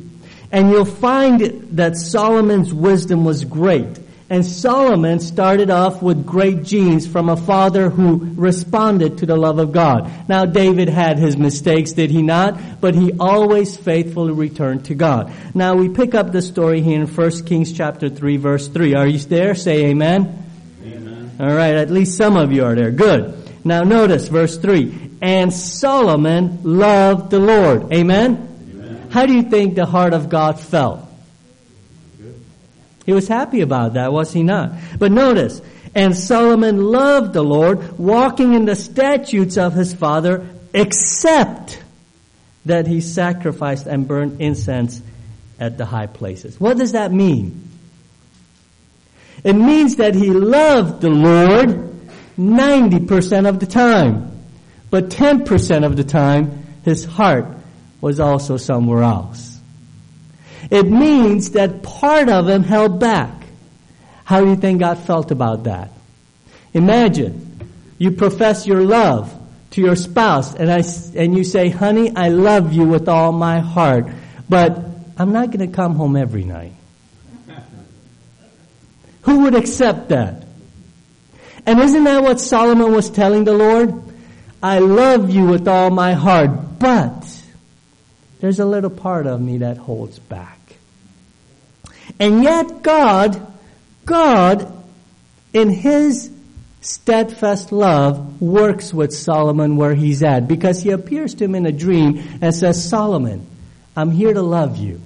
And 0.52 0.70
you'll 0.70 0.86
find 0.86 1.42
that 1.78 1.98
Solomon's 1.98 2.74
wisdom 2.74 3.26
was 3.26 3.44
great. 3.44 4.00
And 4.30 4.46
Solomon 4.46 5.22
started 5.22 5.70
off 5.70 6.02
with 6.02 6.26
great 6.26 6.64
genes 6.64 7.08
from 7.08 7.30
a 7.30 7.38
father 7.38 7.90
who 7.90 8.34
responded 8.36 9.20
to 9.20 9.26
the 9.26 9.38
love 9.38 9.58
of 9.58 9.72
God. 9.72 10.12
Now 10.28 10.44
David 10.44 10.90
had 10.90 11.18
his 11.18 11.38
mistakes, 11.38 11.94
did 11.94 12.12
he 12.12 12.22
not? 12.22 12.82
But 12.82 12.94
he 12.94 13.14
always 13.18 13.78
faithfully 13.78 14.34
returned 14.34 14.86
to 14.86 14.96
God. 14.96 15.32
Now 15.56 15.76
we 15.76 15.88
pick 15.88 16.14
up 16.14 16.34
the 16.34 16.42
story 16.42 16.82
here 16.82 17.00
in 17.00 17.08
1 17.08 17.46
Kings 17.46 17.72
chapter 17.72 18.10
3 18.10 18.36
verse 18.36 18.68
3. 18.68 18.96
Are 18.96 19.08
you 19.08 19.20
there? 19.20 19.56
Say 19.56 19.86
amen. 19.86 20.46
Amen. 20.84 21.32
Alright, 21.40 21.76
at 21.76 21.90
least 21.90 22.18
some 22.18 22.36
of 22.36 22.52
you 22.52 22.66
are 22.66 22.76
there. 22.76 22.92
Good. 22.92 23.34
Now 23.64 23.84
notice 23.84 24.28
verse 24.28 24.58
3. 24.58 25.12
And 25.22 25.54
Solomon 25.54 26.60
loved 26.64 27.32
the 27.32 27.40
Lord. 27.40 27.94
Amen? 27.94 28.58
amen. 28.74 29.10
How 29.10 29.26
do 29.26 29.34
you 29.34 29.44
think 29.44 29.76
the 29.76 29.86
heart 29.86 30.14
of 30.14 30.28
God 30.28 30.60
felt? 30.60 31.07
He 33.08 33.14
was 33.14 33.28
happy 33.30 33.62
about 33.62 33.94
that, 33.94 34.12
was 34.12 34.34
he 34.34 34.44
not? 34.44 34.74
But 35.00 35.14
notice, 35.14 35.62
and 35.96 36.16
Solomon 36.16 36.92
loved 36.92 37.32
the 37.32 37.42
Lord, 37.42 37.98
walking 37.98 38.54
in 38.54 38.66
the 38.66 38.76
statutes 38.76 39.58
of 39.58 39.74
his 39.74 39.94
father, 39.94 40.46
except 40.74 41.82
that 42.66 42.86
he 42.86 43.00
sacrificed 43.00 43.88
and 43.88 44.06
burned 44.06 44.42
incense 44.42 45.02
at 45.58 45.78
the 45.78 45.86
high 45.86 46.08
places. 46.08 46.60
What 46.60 46.78
does 46.78 46.92
that 46.92 47.14
mean? 47.14 47.70
It 49.42 49.54
means 49.54 49.96
that 49.96 50.14
he 50.14 50.30
loved 50.30 51.00
the 51.00 51.10
Lord 51.10 51.90
90% 52.38 53.48
of 53.48 53.62
the 53.62 53.68
time. 53.68 54.34
But 54.90 55.10
10% 55.10 55.86
of 55.86 55.96
the 55.96 56.04
time, 56.04 56.66
his 56.84 57.06
heart 57.06 57.48
was 58.02 58.20
also 58.20 58.58
somewhere 58.58 59.04
else. 59.04 59.57
It 60.70 60.84
means 60.90 61.52
that 61.52 61.84
part 61.84 62.30
of 62.30 62.48
him 62.48 62.64
held 62.64 63.00
back. 63.00 63.32
How 64.26 64.42
do 64.42 64.50
you 64.50 64.56
think 64.56 64.80
God 64.80 65.00
felt 65.00 65.32
about 65.32 65.64
that? 65.64 65.92
Imagine 66.74 67.70
you 67.98 68.12
profess 68.12 68.68
your 68.68 68.84
love 68.84 69.34
to 69.72 69.82
your 69.82 69.96
spouse 69.96 70.54
and 70.56 70.72
I, 70.72 70.84
and 71.16 71.38
you 71.38 71.44
say, 71.44 71.70
honey, 71.70 72.16
I 72.16 72.30
love 72.30 72.74
you 72.74 72.86
with 72.86 73.08
all 73.08 73.32
my 73.32 73.60
heart, 73.60 74.08
but 74.50 74.78
I'm 75.18 75.32
not 75.32 75.52
going 75.52 75.68
to 75.68 75.74
come 75.74 75.96
home 75.96 76.16
every 76.16 76.44
night. 76.44 76.74
Who 79.24 79.42
would 79.42 79.56
accept 79.56 80.10
that? 80.10 80.44
And 81.66 81.80
isn't 81.80 82.04
that 82.04 82.24
what 82.24 82.40
Solomon 82.40 82.92
was 82.92 83.10
telling 83.10 83.44
the 83.44 83.54
Lord? 83.54 83.94
I 84.62 84.80
love 84.80 85.30
you 85.30 85.46
with 85.46 85.68
all 85.68 85.90
my 85.90 86.14
heart, 86.14 86.80
but 86.80 87.26
there's 88.40 88.60
a 88.60 88.66
little 88.66 88.90
part 88.90 89.28
of 89.28 89.42
me 89.42 89.60
that 89.60 89.78
holds 89.78 90.20
back. 90.20 90.57
And 92.20 92.44
yet 92.44 92.82
God, 92.82 93.46
God, 94.06 94.74
in 95.54 95.70
His 95.70 96.32
steadfast 96.82 97.72
love, 97.72 98.42
works 98.42 98.94
with 98.94 99.14
Solomon 99.14 99.76
where 99.76 99.94
he's 99.94 100.24
at 100.24 100.48
because 100.48 100.82
he 100.82 100.92
appears 100.92 101.36
to 101.36 101.44
him 101.44 101.56
in 101.56 101.66
a 101.66 101.72
dream 101.72 102.24
and 102.42 102.56
says, 102.56 102.88
Solomon, 102.88 103.46
I'm 103.96 104.12
here 104.12 104.34
to 104.34 104.42
love 104.42 104.78
you. 104.78 105.02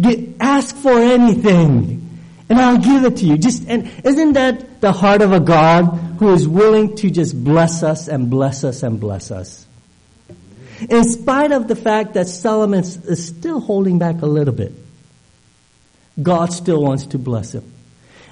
Get, 0.00 0.36
ask 0.40 0.74
for 0.74 0.98
anything 0.98 2.18
and 2.48 2.58
I'll 2.58 2.78
give 2.78 3.04
it 3.04 3.18
to 3.18 3.26
you. 3.26 3.36
Just, 3.36 3.68
and 3.68 3.90
isn't 4.04 4.34
that 4.34 4.80
the 4.80 4.92
heart 4.92 5.20
of 5.22 5.32
a 5.32 5.40
God 5.40 5.84
who 6.18 6.32
is 6.32 6.46
willing 6.46 6.96
to 6.96 7.10
just 7.10 7.42
bless 7.42 7.82
us 7.82 8.08
and 8.08 8.30
bless 8.30 8.64
us 8.64 8.82
and 8.82 9.00
bless 9.00 9.30
us? 9.30 9.66
In 10.88 11.04
spite 11.04 11.52
of 11.52 11.68
the 11.68 11.76
fact 11.76 12.14
that 12.14 12.28
Solomon 12.28 12.80
is 12.80 13.26
still 13.26 13.60
holding 13.60 13.98
back 13.98 14.22
a 14.22 14.26
little 14.26 14.54
bit. 14.54 14.72
God 16.20 16.52
still 16.52 16.82
wants 16.82 17.06
to 17.06 17.18
bless 17.18 17.54
him. 17.54 17.72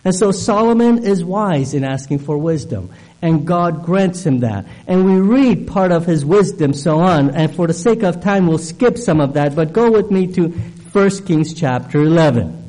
And 0.05 0.15
so 0.15 0.33
Solomon 0.33 1.05
is 1.05 1.25
wise 1.25 1.73
in 1.73 1.83
asking 1.83 2.19
for 2.19 2.37
wisdom. 2.37 2.91
And 3.23 3.47
God 3.47 3.85
grants 3.85 4.25
him 4.25 4.41
that. 4.41 4.67
And 4.87 5.07
we 5.07 5.15
read 5.19 5.67
part 5.67 5.93
of 5.93 6.05
his 6.05 6.25
wisdom 6.25 6.75
so 6.75 6.99
on. 6.99 7.31
And 7.31 7.55
for 7.55 7.67
the 7.67 7.73
sake 7.73 8.03
of 8.03 8.21
time, 8.21 8.47
we'll 8.47 8.59
skip 8.59 8.99
some 8.99 9.21
of 9.21 9.33
that. 9.33 9.57
But 9.57 9.73
go 9.73 9.91
with 9.91 10.11
me 10.11 10.27
to 10.35 10.49
1 10.49 11.11
Kings 11.25 11.55
chapter 11.55 12.03
11. 12.03 12.61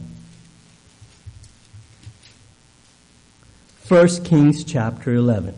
1 3.90 4.08
Kings 4.24 4.64
chapter 4.64 5.14
11. 5.14 5.54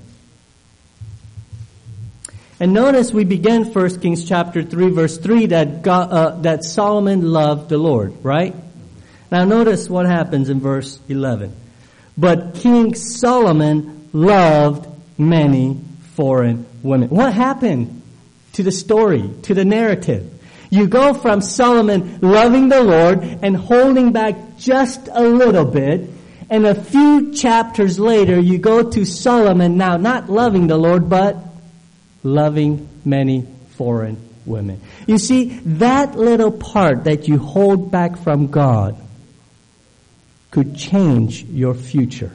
And 2.59 2.73
notice 2.73 3.13
we 3.13 3.23
begin 3.23 3.71
1 3.71 3.99
Kings 4.01 4.27
chapter 4.27 4.63
3 4.63 4.89
verse 4.89 5.19
3 5.19 5.45
that 5.47 5.83
God, 5.83 6.11
uh, 6.11 6.29
that 6.41 6.63
Solomon 6.63 7.31
loved 7.31 7.69
the 7.69 7.77
Lord, 7.77 8.15
right? 8.23 8.55
Now 9.31 9.43
notice 9.43 9.89
what 9.89 10.05
happens 10.05 10.49
in 10.49 10.59
verse 10.59 10.99
11. 11.09 11.53
But 12.17 12.55
King 12.55 12.95
Solomon 12.95 14.09
loved 14.13 14.87
many 15.17 15.79
foreign 16.15 16.65
women. 16.81 17.09
What 17.09 17.33
happened 17.33 18.01
to 18.53 18.63
the 18.63 18.71
story, 18.71 19.29
to 19.43 19.53
the 19.53 19.65
narrative? 19.65 20.33
You 20.69 20.87
go 20.87 21.13
from 21.13 21.41
Solomon 21.41 22.19
loving 22.21 22.69
the 22.69 22.81
Lord 22.81 23.21
and 23.41 23.55
holding 23.55 24.11
back 24.11 24.57
just 24.57 25.07
a 25.11 25.21
little 25.21 25.65
bit, 25.65 26.09
and 26.49 26.65
a 26.65 26.75
few 26.75 27.33
chapters 27.33 27.99
later 27.99 28.39
you 28.39 28.57
go 28.57 28.89
to 28.89 29.05
Solomon 29.05 29.77
now 29.77 29.97
not 29.97 30.29
loving 30.29 30.67
the 30.67 30.77
Lord, 30.77 31.09
but 31.09 31.37
loving 32.23 32.89
many 33.05 33.45
foreign 33.77 34.17
women. 34.45 34.81
You 35.05 35.17
see, 35.17 35.59
that 35.65 36.17
little 36.17 36.51
part 36.51 37.03
that 37.03 37.27
you 37.27 37.37
hold 37.37 37.91
back 37.91 38.17
from 38.17 38.47
God 38.47 39.01
could 40.57 40.75
change 40.75 41.43
your 41.43 41.75
future. 41.75 42.31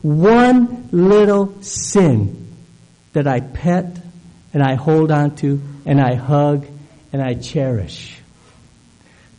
One 0.00 0.88
little 0.92 1.60
sin 1.60 2.54
that 3.14 3.26
I 3.26 3.40
pet 3.40 3.98
and 4.54 4.62
I 4.62 4.74
hold 4.74 5.10
on 5.10 5.34
to 5.38 5.60
and 5.84 6.00
I 6.00 6.14
hug 6.14 6.64
and 7.12 7.20
I 7.20 7.34
cherish 7.34 8.16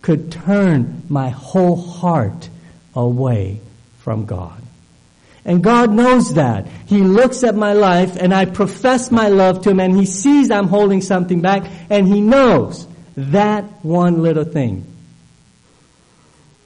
could 0.02 0.34
turn 0.34 1.04
my 1.08 1.30
whole 1.30 1.78
heart 1.78 2.50
away 2.94 3.62
from 4.00 4.26
God. 4.26 4.62
And 5.46 5.64
God 5.64 5.94
knows 5.94 6.34
that. 6.34 6.68
He 6.88 6.98
looks 6.98 7.46
at 7.46 7.56
my 7.56 7.72
life 7.72 8.18
and 8.18 8.34
I 8.34 8.44
profess 8.44 9.12
my 9.12 9.30
love 9.30 9.62
to 9.62 9.70
Him 9.70 9.80
and 9.80 9.98
He 9.98 10.06
sees 10.06 10.52
I'm 10.52 10.68
holding 10.68 11.00
something 11.00 11.40
back 11.40 11.64
and 11.90 12.06
He 12.06 12.20
knows 12.20 12.86
that 13.16 13.64
one 13.82 14.22
little 14.24 14.44
thing 14.44 14.86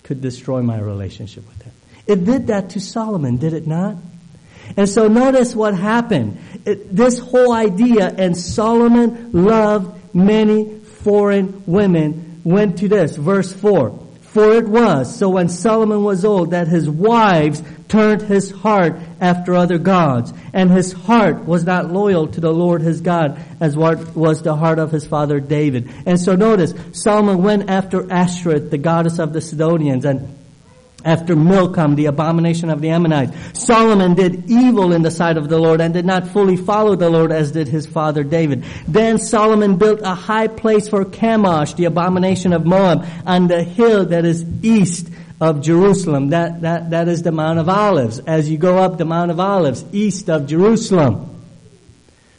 could 0.03 0.22
destroy 0.22 0.62
my 0.62 0.79
relationship 0.79 1.48
with 1.48 1.62
him. 1.62 1.74
It 2.05 2.25
did 2.25 2.48
that 2.48 2.72
to 2.72 2.81
Solomon, 2.81 3.38
did 3.38 3.53
it 3.53 3.65
not? 3.65 3.95
And 4.77 4.88
so 4.89 5.07
notice 5.07 5.55
what 5.55 5.75
happened. 5.75 6.39
It, 6.65 6.93
this 6.95 7.19
whole 7.19 7.51
idea, 7.51 8.13
and 8.17 8.38
Solomon 8.38 9.31
loved 9.31 10.15
many 10.15 10.79
foreign 10.79 11.63
women, 11.65 12.41
went 12.43 12.79
to 12.79 12.88
this, 12.88 13.15
verse 13.15 13.51
4. 13.53 14.02
For 14.33 14.51
it 14.53 14.67
was, 14.67 15.15
so 15.15 15.29
when 15.29 15.47
Solomon 15.47 16.03
was 16.03 16.25
old, 16.25 16.51
that 16.51 16.67
his 16.67 16.89
wives 16.89 17.61
turned 17.87 18.23
his 18.23 18.49
heart 18.49 18.95
after 19.21 19.53
other 19.53 19.77
gods, 19.77 20.33
and 20.53 20.71
his 20.71 20.91
heart 20.91 21.45
was 21.45 21.65
not 21.65 21.91
loyal 21.91 22.27
to 22.29 22.41
the 22.41 22.51
Lord 22.51 22.81
his 22.81 23.01
God, 23.01 23.39
as 23.59 23.77
what 23.77 24.15
was 24.15 24.41
the 24.41 24.55
heart 24.55 24.79
of 24.79 24.91
his 24.91 25.05
father 25.05 25.39
David. 25.39 25.87
And 26.07 26.19
so 26.19 26.35
notice, 26.35 26.73
Solomon 26.93 27.43
went 27.43 27.69
after 27.69 28.11
Ashtoreth, 28.11 28.71
the 28.71 28.79
goddess 28.79 29.19
of 29.19 29.33
the 29.33 29.41
Sidonians, 29.41 30.03
and 30.03 30.35
after 31.05 31.36
Milcom, 31.36 31.95
the 31.95 32.05
abomination 32.05 32.69
of 32.69 32.81
the 32.81 32.89
Ammonites. 32.89 33.33
Solomon 33.60 34.13
did 34.13 34.50
evil 34.50 34.93
in 34.93 35.01
the 35.01 35.12
sight 35.12 35.38
of 35.38 35.50
the 35.50 35.60
Lord 35.60 35.81
and 35.81 35.93
did 35.93 36.05
not 36.05 36.27
fully 36.27 36.57
follow 36.57 36.95
the 36.95 37.10
Lord 37.10 37.31
as 37.31 37.51
did 37.51 37.67
his 37.67 37.86
father 37.86 38.24
David. 38.24 38.63
Then 38.88 39.17
Solomon 39.17 39.77
built 39.77 40.01
a 40.03 40.15
high 40.15 40.48
place 40.48 40.88
for 40.88 41.03
Chemosh, 41.05 41.75
the 41.75 41.86
abomination 41.86 42.53
of 42.53 42.65
Moab, 42.65 43.05
on 43.25 43.48
the 43.48 43.63
hill 43.63 44.05
that 44.05 44.25
is 44.25 44.45
east 44.63 45.10
of 45.41 45.62
Jerusalem. 45.62 46.29
That, 46.29 46.62
that, 46.62 46.91
that 46.91 47.07
is 47.07 47.24
the 47.24 47.31
Mount 47.31 47.60
of 47.60 47.67
Olives. 47.67 48.19
As 48.19 48.50
you 48.50 48.57
go 48.57 48.77
up 48.77 48.98
the 48.98 49.05
Mount 49.05 49.31
of 49.31 49.39
Olives, 49.39 49.83
east 49.91 50.29
of 50.29 50.48
Jerusalem. 50.48 51.29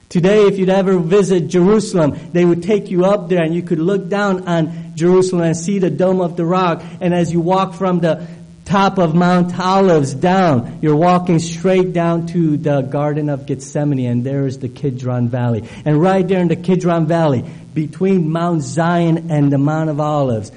Today, 0.09 0.47
if 0.47 0.59
you'd 0.59 0.69
ever 0.69 0.99
visit 0.99 1.49
Jerusalem, 1.49 2.17
they 2.33 2.45
would 2.45 2.63
take 2.63 2.91
you 2.91 3.05
up 3.05 3.29
there 3.29 3.43
and 3.43 3.55
you 3.55 3.63
could 3.63 3.81
look 3.81 4.09
down 4.09 4.47
on 4.47 4.95
Jerusalem 4.95 5.43
and 5.43 5.57
see 5.57 5.81
the 5.81 5.91
Dome 5.91 6.21
of 6.21 6.37
the 6.37 6.45
Rock. 6.45 6.83
And 7.01 7.13
as 7.13 7.33
you 7.33 7.41
walk 7.41 7.75
from 7.75 7.99
the 7.99 8.27
top 8.65 8.99
of 8.99 9.15
Mount 9.15 9.59
Olives 9.59 10.15
down. 10.15 10.79
You're 10.81 10.97
walking 10.97 11.39
straight 11.39 11.93
down 11.93 12.27
to 12.29 12.57
the 12.57 12.83
Garden 12.83 13.29
of 13.29 13.47
Gethsemane, 13.47 14.07
and 14.07 14.25
there 14.25 14.47
is 14.47 14.59
the 14.59 14.69
Kidron 14.69 15.29
Valley. 15.29 15.69
And 15.85 16.01
right 16.01 16.27
there 16.27 16.41
in 16.41 16.49
the 16.49 16.57
Kidron 16.57 17.07
Valley, 17.07 17.45
between 17.75 18.31
Mount 18.31 18.63
Zion 18.63 19.31
and 19.31 19.53
the 19.53 19.59
Mount 19.59 19.91
of 19.91 20.01
Olives, 20.01 20.51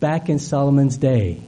back 0.00 0.28
in 0.28 0.38
Solomon's 0.38 0.96
day, 0.96 1.40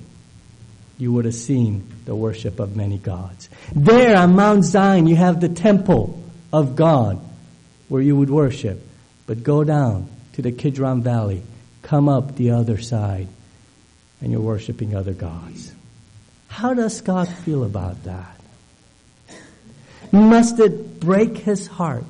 you 0.99 1.13
would 1.13 1.25
have 1.25 1.35
seen 1.35 1.89
the 2.05 2.15
worship 2.15 2.59
of 2.59 2.77
many 2.77 2.99
gods. 2.99 3.49
There 3.75 4.17
on 4.17 4.35
Mount 4.35 4.65
Zion, 4.65 5.07
you 5.07 5.17
have 5.17 5.41
the 5.41 5.49
temple 5.49 6.21
of 6.53 6.75
God 6.75 7.21
where 7.89 8.03
you 8.03 8.17
would 8.17 8.31
worship. 8.31 8.85
But 9.27 9.43
go 9.43 9.63
down 9.63 10.09
to 10.35 10.43
the 10.43 10.53
Kidron 10.53 11.03
Valley, 11.03 11.43
come 11.83 12.09
up 12.09 12.37
the 12.37 12.51
other 12.53 12.79
side, 12.79 13.29
and 14.21 14.33
you're 14.33 14.41
worshiping 14.41 14.97
other 14.97 15.13
gods. 15.13 15.73
How 16.49 16.75
does 16.75 17.01
God 17.01 17.29
feel 17.29 17.65
about 17.65 18.03
that? 18.05 18.41
Must 20.11 20.59
it 20.59 20.99
break 21.01 21.39
his 21.39 21.67
heart 21.67 22.05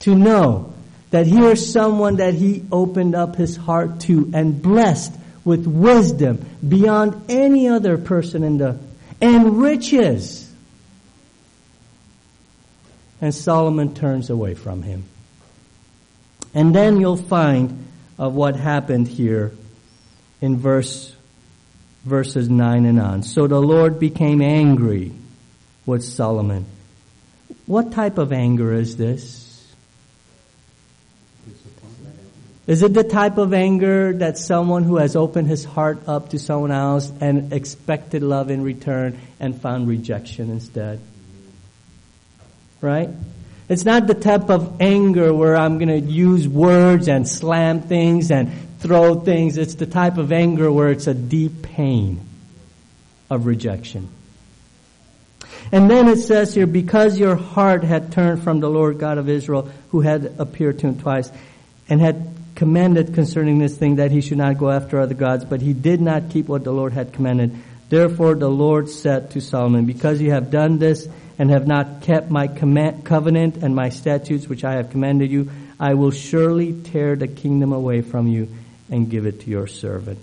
to 0.00 0.14
know 0.14 0.72
that 1.10 1.26
here's 1.26 1.72
someone 1.72 2.16
that 2.16 2.34
he 2.34 2.64
opened 2.72 3.14
up 3.14 3.36
his 3.36 3.56
heart 3.56 4.00
to 4.00 4.30
and 4.34 4.62
blessed 4.62 5.12
with 5.44 5.66
wisdom 5.66 6.44
beyond 6.66 7.30
any 7.30 7.68
other 7.68 7.98
person 7.98 8.42
in 8.42 8.58
the, 8.58 8.78
and 9.20 9.60
riches. 9.60 10.50
And 13.20 13.34
Solomon 13.34 13.94
turns 13.94 14.30
away 14.30 14.54
from 14.54 14.82
him. 14.82 15.04
And 16.54 16.74
then 16.74 17.00
you'll 17.00 17.16
find 17.16 17.86
of 18.18 18.34
what 18.34 18.56
happened 18.56 19.08
here 19.08 19.52
in 20.40 20.58
verse 20.58 21.14
verses 22.04 22.48
9 22.48 22.84
and 22.86 23.00
on. 23.00 23.22
So 23.22 23.46
the 23.46 23.60
Lord 23.60 23.98
became 23.98 24.40
angry 24.42 25.12
with 25.86 26.04
Solomon. 26.04 26.66
What 27.66 27.92
type 27.92 28.18
of 28.18 28.32
anger 28.32 28.72
is 28.72 28.96
this? 28.96 29.42
Is 32.66 32.82
it 32.82 32.94
the 32.94 33.04
type 33.04 33.38
of 33.38 33.52
anger 33.52 34.12
that 34.12 34.38
someone 34.38 34.84
who 34.84 34.96
has 34.96 35.16
opened 35.16 35.48
his 35.48 35.64
heart 35.64 36.06
up 36.06 36.28
to 36.30 36.38
someone 36.38 36.70
else 36.70 37.10
and 37.20 37.52
expected 37.52 38.22
love 38.22 38.50
in 38.50 38.62
return 38.62 39.18
and 39.40 39.60
found 39.60 39.88
rejection 39.88 40.48
instead? 40.50 41.00
Right? 42.80 43.10
It's 43.68 43.84
not 43.84 44.06
the 44.06 44.14
type 44.14 44.48
of 44.48 44.80
anger 44.80 45.34
where 45.34 45.56
I'm 45.56 45.78
going 45.78 45.88
to 45.88 46.00
use 46.00 46.46
words 46.46 47.08
and 47.08 47.28
slam 47.28 47.80
things 47.80 48.30
and 48.30 48.52
throw 48.82 49.20
things. 49.20 49.56
It's 49.56 49.76
the 49.76 49.86
type 49.86 50.18
of 50.18 50.32
anger 50.32 50.70
where 50.70 50.90
it's 50.90 51.06
a 51.06 51.14
deep 51.14 51.62
pain 51.62 52.20
of 53.30 53.46
rejection. 53.46 54.08
And 55.70 55.88
then 55.88 56.08
it 56.08 56.18
says 56.18 56.54
here, 56.54 56.66
because 56.66 57.18
your 57.18 57.36
heart 57.36 57.84
had 57.84 58.12
turned 58.12 58.42
from 58.42 58.60
the 58.60 58.68
Lord 58.68 58.98
God 58.98 59.16
of 59.16 59.28
Israel, 59.28 59.70
who 59.90 60.00
had 60.00 60.34
appeared 60.38 60.80
to 60.80 60.88
him 60.88 60.98
twice, 60.98 61.30
and 61.88 62.00
had 62.00 62.34
commanded 62.56 63.14
concerning 63.14 63.58
this 63.58 63.76
thing 63.76 63.96
that 63.96 64.10
he 64.10 64.20
should 64.20 64.38
not 64.38 64.58
go 64.58 64.70
after 64.70 65.00
other 65.00 65.14
gods, 65.14 65.44
but 65.44 65.62
he 65.62 65.72
did 65.72 66.00
not 66.00 66.30
keep 66.30 66.48
what 66.48 66.64
the 66.64 66.72
Lord 66.72 66.92
had 66.92 67.12
commanded. 67.12 67.56
Therefore 67.88 68.34
the 68.34 68.50
Lord 68.50 68.90
said 68.90 69.30
to 69.30 69.40
Solomon, 69.40 69.86
because 69.86 70.20
you 70.20 70.32
have 70.32 70.50
done 70.50 70.78
this 70.78 71.08
and 71.38 71.50
have 71.50 71.66
not 71.66 72.02
kept 72.02 72.30
my 72.30 72.48
command, 72.48 73.04
covenant 73.04 73.56
and 73.56 73.74
my 73.74 73.88
statutes 73.88 74.48
which 74.48 74.64
I 74.64 74.74
have 74.74 74.90
commanded 74.90 75.30
you, 75.30 75.50
I 75.80 75.94
will 75.94 76.10
surely 76.10 76.74
tear 76.82 77.16
the 77.16 77.28
kingdom 77.28 77.72
away 77.72 78.02
from 78.02 78.26
you 78.26 78.48
and 78.92 79.10
give 79.10 79.26
it 79.26 79.40
to 79.40 79.50
your 79.50 79.66
servant. 79.66 80.20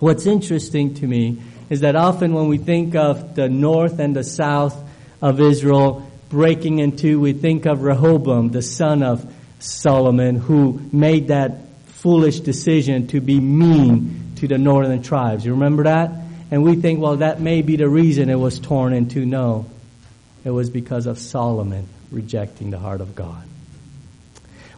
What's 0.00 0.26
interesting 0.26 0.94
to 0.94 1.06
me 1.06 1.40
is 1.70 1.80
that 1.80 1.94
often 1.94 2.34
when 2.34 2.48
we 2.48 2.58
think 2.58 2.96
of 2.96 3.36
the 3.36 3.48
north 3.48 4.00
and 4.00 4.16
the 4.16 4.24
south 4.24 4.76
of 5.22 5.40
Israel 5.40 6.10
breaking 6.30 6.80
into, 6.80 7.20
we 7.20 7.32
think 7.32 7.66
of 7.66 7.82
Rehoboam, 7.82 8.50
the 8.50 8.62
son 8.62 9.02
of 9.02 9.32
Solomon, 9.60 10.36
who 10.36 10.80
made 10.92 11.28
that 11.28 11.60
foolish 11.86 12.40
decision 12.40 13.06
to 13.08 13.20
be 13.20 13.38
mean 13.38 14.32
to 14.36 14.48
the 14.48 14.58
northern 14.58 15.02
tribes. 15.02 15.44
You 15.44 15.52
remember 15.52 15.84
that? 15.84 16.10
And 16.50 16.64
we 16.64 16.76
think, 16.76 17.00
well, 17.00 17.16
that 17.16 17.40
may 17.40 17.62
be 17.62 17.76
the 17.76 17.88
reason 17.88 18.28
it 18.28 18.38
was 18.38 18.58
torn 18.58 18.92
into. 18.92 19.24
No, 19.24 19.66
it 20.44 20.50
was 20.50 20.70
because 20.70 21.06
of 21.06 21.18
Solomon 21.18 21.86
rejecting 22.10 22.70
the 22.70 22.78
heart 22.78 23.00
of 23.00 23.14
God. 23.14 23.44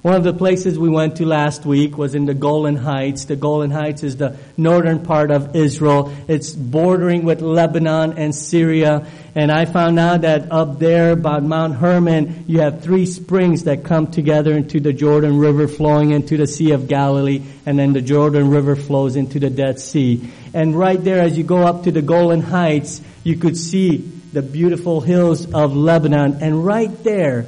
One 0.06 0.14
of 0.14 0.22
the 0.22 0.32
places 0.32 0.78
we 0.78 0.88
went 0.88 1.16
to 1.16 1.26
last 1.26 1.66
week 1.66 1.98
was 1.98 2.14
in 2.14 2.26
the 2.26 2.32
Golan 2.32 2.76
Heights. 2.76 3.24
The 3.24 3.34
Golan 3.34 3.72
Heights 3.72 4.04
is 4.04 4.16
the 4.16 4.36
northern 4.56 5.04
part 5.04 5.32
of 5.32 5.56
Israel. 5.56 6.14
It's 6.28 6.52
bordering 6.52 7.24
with 7.24 7.40
Lebanon 7.40 8.16
and 8.16 8.32
Syria. 8.32 9.04
And 9.34 9.50
I 9.50 9.64
found 9.64 9.98
out 9.98 10.20
that 10.20 10.52
up 10.52 10.78
there 10.78 11.10
about 11.10 11.42
Mount 11.42 11.74
Hermon, 11.74 12.44
you 12.46 12.60
have 12.60 12.82
three 12.82 13.04
springs 13.04 13.64
that 13.64 13.82
come 13.82 14.06
together 14.06 14.56
into 14.56 14.78
the 14.78 14.92
Jordan 14.92 15.38
River 15.38 15.66
flowing 15.66 16.12
into 16.12 16.36
the 16.36 16.46
Sea 16.46 16.70
of 16.70 16.86
Galilee. 16.86 17.42
And 17.66 17.76
then 17.76 17.92
the 17.92 18.00
Jordan 18.00 18.48
River 18.48 18.76
flows 18.76 19.16
into 19.16 19.40
the 19.40 19.50
Dead 19.50 19.80
Sea. 19.80 20.30
And 20.54 20.78
right 20.78 21.02
there, 21.02 21.20
as 21.20 21.36
you 21.36 21.42
go 21.42 21.66
up 21.66 21.82
to 21.82 21.90
the 21.90 22.00
Golan 22.00 22.42
Heights, 22.42 23.00
you 23.24 23.36
could 23.38 23.56
see 23.56 23.96
the 24.32 24.42
beautiful 24.42 25.00
hills 25.00 25.52
of 25.52 25.74
Lebanon. 25.74 26.38
And 26.42 26.64
right 26.64 27.02
there, 27.02 27.46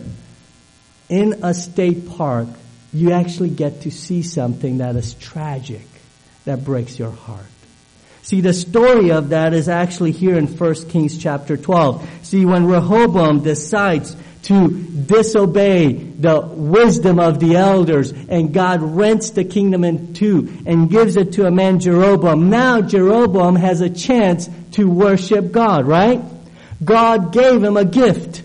in 1.09 1.41
a 1.43 1.55
state 1.55 2.09
park, 2.11 2.49
you 2.93 3.13
actually 3.13 3.51
get 3.51 3.83
to 3.83 3.91
see 3.91 4.23
something 4.23 4.79
that 4.79 4.97
is 4.97 5.15
tragic, 5.15 5.87
that 6.45 6.65
breaks 6.65 6.99
your 6.99 7.11
heart. 7.11 7.45
See, 8.23 8.41
the 8.41 8.53
story 8.53 9.11
of 9.11 9.31
that 9.31 9.55
is 9.55 9.69
actually 9.69 10.13
here 10.13 10.37
in 10.37 10.47
1 10.47 10.75
Kings 10.89 11.17
chapter 11.17 11.57
12. 11.57 12.07
See, 12.23 12.45
when 12.45 12.67
Rehoboam 12.67 13.43
decides 13.43 14.15
to 14.43 14.69
disobey 14.69 15.93
the 15.93 16.41
wisdom 16.41 17.19
of 17.19 17.41
the 17.41 17.57
elders 17.57 18.13
and 18.13 18.53
God 18.55 18.83
rents 18.83 19.31
the 19.31 19.45
kingdom 19.45 19.85
in 19.85 20.15
two 20.15 20.63
and 20.65 20.91
gives 20.91 21.17
it 21.17 21.33
to 21.35 21.47
a 21.47 21.51
man 21.51 21.81
Jeroboam. 21.81 22.49
Now 22.49 22.81
Jeroboam 22.81 23.57
has 23.57 23.81
a 23.81 23.91
chance 23.91 24.49
to 24.73 24.89
worship 24.89 25.53
God, 25.53 25.87
right? 25.87 26.23
God 26.83 27.33
gave 27.33 27.63
him 27.63 27.77
a 27.77 27.85
gift. 27.85 28.43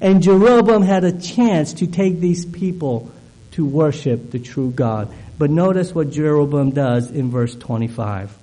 And 0.00 0.22
Jeroboam 0.22 0.82
had 0.82 1.04
a 1.04 1.18
chance 1.18 1.74
to 1.74 1.86
take 1.86 2.20
these 2.20 2.44
people 2.44 3.10
to 3.52 3.64
worship 3.64 4.30
the 4.30 4.38
true 4.38 4.70
God. 4.70 5.12
But 5.38 5.50
notice 5.50 5.94
what 5.94 6.10
Jeroboam 6.10 6.70
does 6.70 7.10
in 7.10 7.30
verse 7.30 7.54
25. 7.54 8.36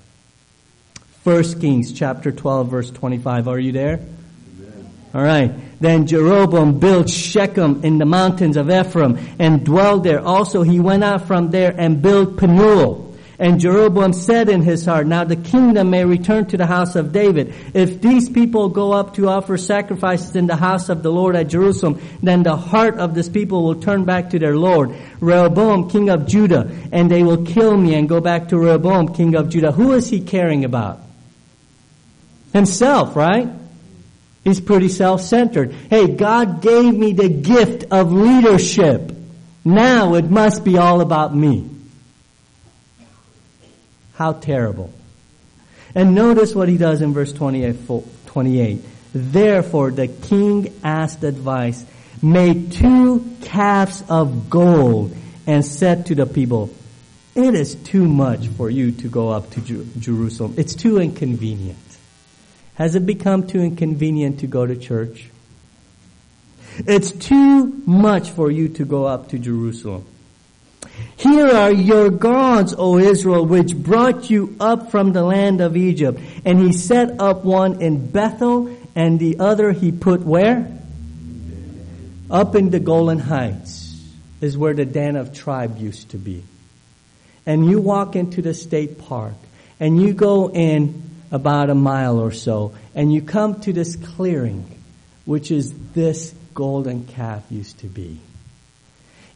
1 1.23 1.43
Kings 1.59 1.93
chapter 1.93 2.31
12 2.31 2.69
verse 2.69 2.91
25. 2.91 3.47
Are 3.47 3.59
you 3.59 3.71
there? 3.71 3.93
Amen. 3.93 4.89
All 5.13 5.23
right. 5.23 5.51
Then 5.79 6.05
Jeroboam 6.05 6.79
built 6.79 7.09
Shechem 7.09 7.83
in 7.83 7.97
the 7.97 8.05
mountains 8.05 8.57
of 8.57 8.69
Ephraim 8.69 9.17
and 9.39 9.65
dwelled 9.65 10.03
there. 10.03 10.19
Also 10.19 10.63
he 10.63 10.79
went 10.79 11.03
out 11.03 11.27
from 11.27 11.49
there 11.49 11.73
and 11.77 12.01
built 12.01 12.37
Penuel 12.37 13.12
and 13.43 13.60
Jeroboam 13.60 14.13
said 14.13 14.47
in 14.47 14.62
his 14.62 14.86
heart, 14.86 15.06
Now 15.06 15.25
the 15.25 15.36
kingdom 15.36 15.89
may 15.89 16.06
return 16.06 16.45
to 16.45 16.56
the 16.56 16.65
house 16.65 16.95
of 16.95 17.12
David. 17.12 17.53
If 17.73 17.99
these 17.99 18.29
people 18.29 18.69
go 18.69 18.93
up 18.93 19.15
to 19.15 19.27
offer 19.27 19.58
sacrifices 19.58 20.38
in 20.38 20.47
the 20.47 20.56
house 20.56 20.88
of 20.88 21.03
the 21.03 21.12
Lord 21.12 21.36
at 21.36 21.49
Jerusalem, 21.49 22.01
then 22.21 22.43
the 22.43 22.56
heart 22.56 22.99
of 22.99 23.13
this 23.13 23.27
people 23.27 23.65
will 23.65 23.82
turn 23.82 24.06
back 24.06 24.29
to 24.29 24.39
their 24.39 24.56
Lord, 24.56 24.95
Rehoboam, 25.19 25.89
king 25.89 26.08
of 26.08 26.25
Judah, 26.25 26.71
and 26.93 27.12
they 27.12 27.21
will 27.21 27.43
kill 27.43 27.75
me 27.75 27.95
and 27.95 28.08
go 28.08 28.21
back 28.21 28.47
to 28.47 28.58
Rehoboam, 28.58 29.13
king 29.13 29.36
of 29.36 29.49
Judah. 29.49 29.73
Who 29.73 29.91
is 29.91 30.10
he 30.10 30.21
caring 30.21 30.63
about? 30.63 31.01
Himself, 32.53 33.13
right? 33.13 33.49
He's 34.45 34.62
pretty 34.62 34.88
self-centered. 34.88 35.73
Hey, 35.89 36.08
God 36.08 36.62
gave 36.62 36.93
me 36.93 37.12
the 37.12 37.27
gift 37.27 37.91
of 37.91 38.13
leadership. 38.13 39.12
Now 39.65 40.13
it 40.13 40.32
must 40.32 40.63
be 40.63 40.77
all 40.77 41.01
about 41.01 41.36
me. 41.36 41.72
How 44.13 44.34
terrible. 44.34 44.93
And 45.95 46.15
notice 46.15 46.56
what 46.56 46.69
he 46.69 46.78
does 46.78 47.02
in 47.02 47.13
verse 47.13 47.34
28. 47.34 48.80
Therefore 49.13 49.91
the 49.91 50.08
king 50.08 50.73
asked 50.84 51.23
advice, 51.23 51.86
made 52.21 52.71
two 52.71 53.36
calves 53.41 54.04
of 54.10 54.49
gold, 54.49 55.15
and 55.45 55.65
said 55.65 56.08
to 56.08 56.15
the 56.15 56.26
people, 56.26 56.73
It 57.36 57.54
is 57.54 57.76
too 57.76 58.08
much 58.08 58.47
for 58.47 58.69
you 58.69 58.91
to 58.91 59.08
go 59.08 59.30
up 59.30 59.52
to 59.52 59.86
Jerusalem. 59.99 60.56
It's 60.58 60.73
too 60.73 60.99
inconvenient. 60.99 61.78
Has 62.76 62.95
it 62.95 63.06
become 63.06 63.45
too 63.45 63.62
inconvenient 63.62 64.39
to 64.39 64.47
go 64.47 64.65
to 64.65 64.76
church? 64.76 65.30
It's 66.88 67.12
too 67.12 67.67
much 67.86 68.32
for 68.32 68.49
you 68.49 68.67
to 68.69 68.86
go 68.86 69.06
up 69.06 69.30
to 69.30 69.38
Jerusalem. 69.38 70.06
Here 71.17 71.47
are 71.47 71.71
your 71.71 72.10
gods, 72.10 72.75
O 72.77 72.97
Israel, 72.97 73.45
which 73.45 73.75
brought 73.75 74.29
you 74.29 74.56
up 74.60 74.91
from 74.91 75.13
the 75.13 75.23
land 75.23 75.62
of 75.62 75.77
Egypt. 75.77 76.19
And 76.43 76.60
he 76.60 76.73
set 76.73 77.19
up 77.19 77.43
one 77.43 77.82
in 77.82 78.10
Bethel, 78.12 78.75
and 78.95 79.19
the 79.19 79.39
other 79.39 79.71
he 79.71 79.91
put 79.91 80.21
where? 80.21 80.69
Up 82.29 82.56
in 82.56 82.71
the 82.71 82.79
Golan 82.79 83.19
Heights 83.19 84.01
is 84.41 84.58
where 84.58 84.73
the 84.73 84.86
Dan 84.86 85.15
of 85.15 85.34
tribe 85.34 85.77
used 85.77 86.10
to 86.10 86.17
be. 86.17 86.43
And 87.45 87.69
you 87.69 87.79
walk 87.79 88.15
into 88.15 88.41
the 88.41 88.53
state 88.53 88.99
park, 88.99 89.36
and 89.79 90.01
you 90.01 90.13
go 90.13 90.49
in 90.49 91.01
about 91.32 91.69
a 91.69 91.75
mile 91.75 92.19
or 92.19 92.32
so, 92.32 92.73
and 92.93 93.13
you 93.13 93.21
come 93.21 93.60
to 93.62 93.73
this 93.73 93.95
clearing, 93.95 94.65
which 95.25 95.51
is 95.51 95.73
this 95.93 96.34
golden 96.53 97.06
calf 97.06 97.43
used 97.49 97.79
to 97.79 97.88
be. 97.88 98.19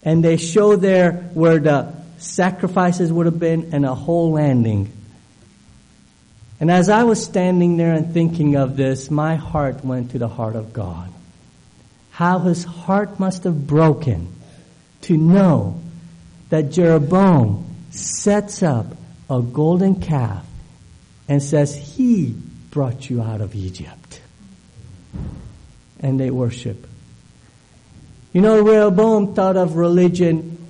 And 0.08 0.24
they 0.24 0.38
show 0.38 0.78
there 0.78 1.12
where 1.34 1.60
the 1.60 1.93
sacrifices 2.17 3.12
would 3.12 3.26
have 3.26 3.39
been 3.39 3.74
and 3.74 3.86
a 3.86 3.93
whole 3.93 4.32
landing. 4.32 4.89
And 6.62 6.72
as 6.72 6.88
I 6.88 7.04
was 7.04 7.22
standing 7.22 7.76
there 7.76 7.91
and 7.93 8.13
thinking 8.13 8.56
of 8.56 8.78
this, 8.78 9.12
my 9.12 9.36
heart 9.36 9.84
went 9.84 10.12
to 10.12 10.17
the 10.17 10.30
heart 10.30 10.56
of 10.56 10.72
God. 10.72 11.12
How 12.12 12.39
his 12.39 12.63
heart 12.63 13.20
must 13.20 13.43
have 13.43 13.67
broken 13.67 14.34
to 15.02 15.17
know 15.17 15.82
that 16.52 16.72
Jeroboam 16.72 17.65
sets 17.89 18.63
up 18.63 18.86
a 19.30 19.41
golden 19.41 20.00
calf 20.00 20.46
and 21.28 21.43
says, 21.43 21.76
He 21.76 22.34
brought 22.72 23.10
you 23.10 23.22
out 23.22 23.41
of 23.41 23.56
Egypt. 23.56 24.22
And 26.00 26.17
they 26.17 26.32
worship. 26.32 26.88
You 28.38 28.43
know, 28.43 28.62
Rehoboam 28.62 29.34
thought 29.34 29.58
of 29.58 29.78
religion 29.78 30.63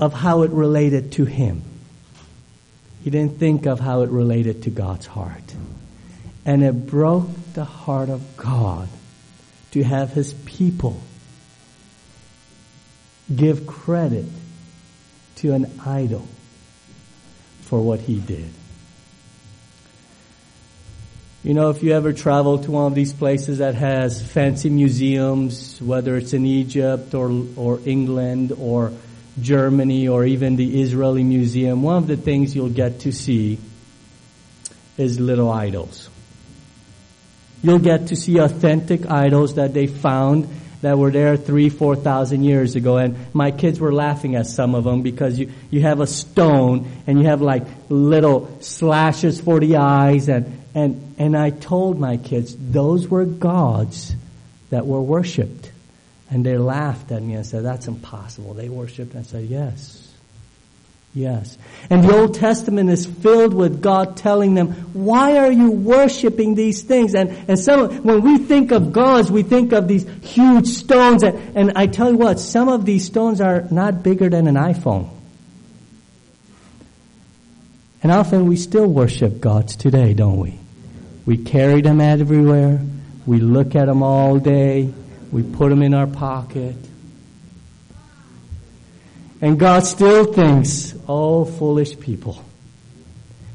of 0.00 0.12
how 0.12 0.42
it 0.42 0.50
related 0.50 1.12
to 1.12 1.24
him. 1.24 1.62
He 3.04 3.10
didn't 3.10 3.38
think 3.38 3.66
of 3.66 3.78
how 3.78 4.02
it 4.02 4.10
related 4.10 4.64
to 4.64 4.70
God's 4.70 5.06
heart. 5.06 5.54
And 6.44 6.64
it 6.64 6.84
broke 6.84 7.28
the 7.52 7.64
heart 7.64 8.08
of 8.08 8.36
God 8.36 8.88
to 9.70 9.84
have 9.84 10.14
his 10.14 10.32
people 10.32 11.00
give 13.32 13.68
credit 13.68 14.26
to 15.36 15.52
an 15.52 15.80
idol 15.86 16.26
for 17.60 17.80
what 17.80 18.00
he 18.00 18.18
did. 18.18 18.50
You 21.44 21.52
know, 21.52 21.68
if 21.68 21.82
you 21.82 21.92
ever 21.92 22.14
travel 22.14 22.56
to 22.60 22.70
one 22.70 22.86
of 22.86 22.94
these 22.94 23.12
places 23.12 23.58
that 23.58 23.74
has 23.74 24.22
fancy 24.22 24.70
museums, 24.70 25.78
whether 25.82 26.16
it's 26.16 26.32
in 26.32 26.46
Egypt 26.46 27.12
or, 27.12 27.30
or 27.56 27.80
England 27.84 28.52
or 28.58 28.94
Germany 29.38 30.08
or 30.08 30.24
even 30.24 30.56
the 30.56 30.80
Israeli 30.80 31.22
museum, 31.22 31.82
one 31.82 31.98
of 31.98 32.06
the 32.06 32.16
things 32.16 32.56
you'll 32.56 32.70
get 32.70 33.00
to 33.00 33.12
see 33.12 33.58
is 34.96 35.20
little 35.20 35.52
idols. 35.52 36.08
You'll 37.62 37.78
get 37.78 38.06
to 38.06 38.16
see 38.16 38.38
authentic 38.38 39.10
idols 39.10 39.56
that 39.56 39.74
they 39.74 39.86
found 39.86 40.48
that 40.80 40.96
were 40.96 41.10
there 41.10 41.36
three, 41.36 41.68
four 41.68 41.94
thousand 41.94 42.44
years 42.44 42.74
ago. 42.74 42.96
And 42.96 43.34
my 43.34 43.50
kids 43.50 43.78
were 43.78 43.92
laughing 43.92 44.34
at 44.34 44.46
some 44.46 44.74
of 44.74 44.84
them 44.84 45.02
because 45.02 45.38
you, 45.38 45.52
you 45.70 45.82
have 45.82 46.00
a 46.00 46.06
stone 46.06 46.90
and 47.06 47.18
you 47.18 47.26
have 47.26 47.42
like 47.42 47.64
little 47.90 48.56
slashes 48.62 49.42
for 49.42 49.60
the 49.60 49.76
eyes 49.76 50.30
and, 50.30 50.63
and, 50.74 51.14
and 51.18 51.36
I 51.36 51.50
told 51.50 51.98
my 51.98 52.16
kids 52.16 52.56
those 52.58 53.08
were 53.08 53.24
gods 53.24 54.14
that 54.70 54.86
were 54.86 55.00
worshipped. 55.00 55.70
And 56.30 56.44
they 56.44 56.58
laughed 56.58 57.12
at 57.12 57.22
me 57.22 57.34
and 57.34 57.46
said, 57.46 57.64
that's 57.64 57.86
impossible. 57.86 58.54
They 58.54 58.68
worshipped. 58.68 59.14
And 59.14 59.20
I 59.20 59.28
said, 59.28 59.44
yes. 59.44 60.00
Yes. 61.14 61.56
And 61.90 62.02
the 62.02 62.12
Old 62.12 62.34
Testament 62.34 62.90
is 62.90 63.06
filled 63.06 63.54
with 63.54 63.80
God 63.80 64.16
telling 64.16 64.54
them, 64.54 64.72
why 64.94 65.38
are 65.38 65.52
you 65.52 65.70
worshiping 65.70 66.56
these 66.56 66.82
things? 66.82 67.14
And, 67.14 67.30
and 67.48 67.56
some, 67.56 68.02
when 68.02 68.22
we 68.22 68.38
think 68.38 68.72
of 68.72 68.92
gods, 68.92 69.30
we 69.30 69.44
think 69.44 69.72
of 69.72 69.86
these 69.86 70.08
huge 70.22 70.66
stones. 70.66 71.22
And, 71.22 71.56
and 71.56 71.72
I 71.76 71.86
tell 71.86 72.10
you 72.10 72.16
what, 72.16 72.40
some 72.40 72.68
of 72.68 72.84
these 72.84 73.04
stones 73.04 73.40
are 73.40 73.68
not 73.70 74.02
bigger 74.02 74.28
than 74.28 74.48
an 74.48 74.56
iPhone. 74.56 75.08
And 78.02 78.10
often 78.10 78.46
we 78.46 78.56
still 78.56 78.86
worship 78.86 79.40
gods 79.40 79.76
today, 79.76 80.14
don't 80.14 80.38
we? 80.38 80.58
We 81.26 81.38
carry 81.38 81.80
them 81.80 82.00
everywhere. 82.00 82.80
We 83.26 83.40
look 83.40 83.74
at 83.74 83.86
them 83.86 84.02
all 84.02 84.38
day. 84.38 84.92
We 85.32 85.42
put 85.42 85.70
them 85.70 85.82
in 85.82 85.94
our 85.94 86.06
pocket. 86.06 86.76
And 89.40 89.58
God 89.58 89.80
still 89.84 90.32
thinks, 90.32 90.94
oh, 91.08 91.44
foolish 91.44 91.98
people, 91.98 92.42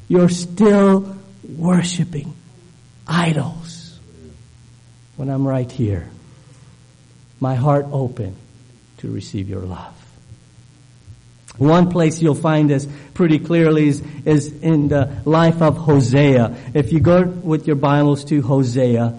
you're 0.08 0.28
still 0.28 1.16
worshiping 1.56 2.34
idols 3.06 3.98
when 5.16 5.28
I'm 5.28 5.46
right 5.46 5.70
here. 5.70 6.08
My 7.40 7.54
heart 7.54 7.86
open 7.90 8.36
to 8.98 9.10
receive 9.10 9.48
your 9.48 9.62
love. 9.62 9.99
One 11.58 11.90
place 11.90 12.22
you'll 12.22 12.34
find 12.34 12.70
this 12.70 12.88
pretty 13.12 13.38
clearly 13.38 13.88
is, 13.88 14.02
is 14.24 14.52
in 14.62 14.88
the 14.88 15.20
life 15.24 15.60
of 15.60 15.76
Hosea. 15.76 16.56
If 16.74 16.92
you 16.92 17.00
go 17.00 17.22
with 17.22 17.66
your 17.66 17.76
Bibles 17.76 18.24
to 18.26 18.40
Hosea, 18.40 19.18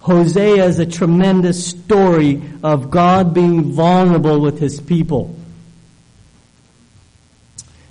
Hosea 0.00 0.64
is 0.64 0.78
a 0.78 0.86
tremendous 0.86 1.66
story 1.66 2.40
of 2.62 2.90
God 2.90 3.34
being 3.34 3.72
vulnerable 3.72 4.40
with 4.40 4.58
his 4.58 4.80
people. 4.80 5.34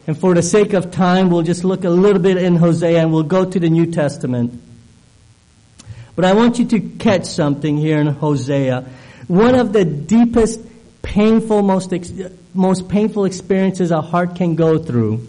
And 0.08 0.18
for 0.18 0.34
the 0.34 0.42
sake 0.42 0.74
of 0.74 0.92
time, 0.92 1.30
we'll 1.30 1.42
just 1.42 1.64
look 1.64 1.84
a 1.84 1.90
little 1.90 2.22
bit 2.22 2.38
in 2.38 2.56
Hosea 2.56 3.02
and 3.02 3.12
we'll 3.12 3.24
go 3.24 3.44
to 3.44 3.60
the 3.60 3.70
New 3.70 3.92
Testament. 3.92 4.62
But 6.16 6.26
I 6.26 6.34
want 6.34 6.60
you 6.60 6.66
to 6.66 6.80
catch 6.80 7.26
something 7.26 7.78
here 7.78 8.00
in 8.00 8.08
Hosea. 8.08 8.86
One 9.28 9.56
of 9.56 9.74
the 9.74 9.84
deepest, 9.84 10.62
painful, 11.02 11.64
most 11.64 11.92
most 12.56 12.88
painful 12.88 13.26
experiences 13.26 13.92
a 13.92 14.02
heart 14.02 14.36
can 14.36 14.56
go 14.56 14.78
through 14.78 15.28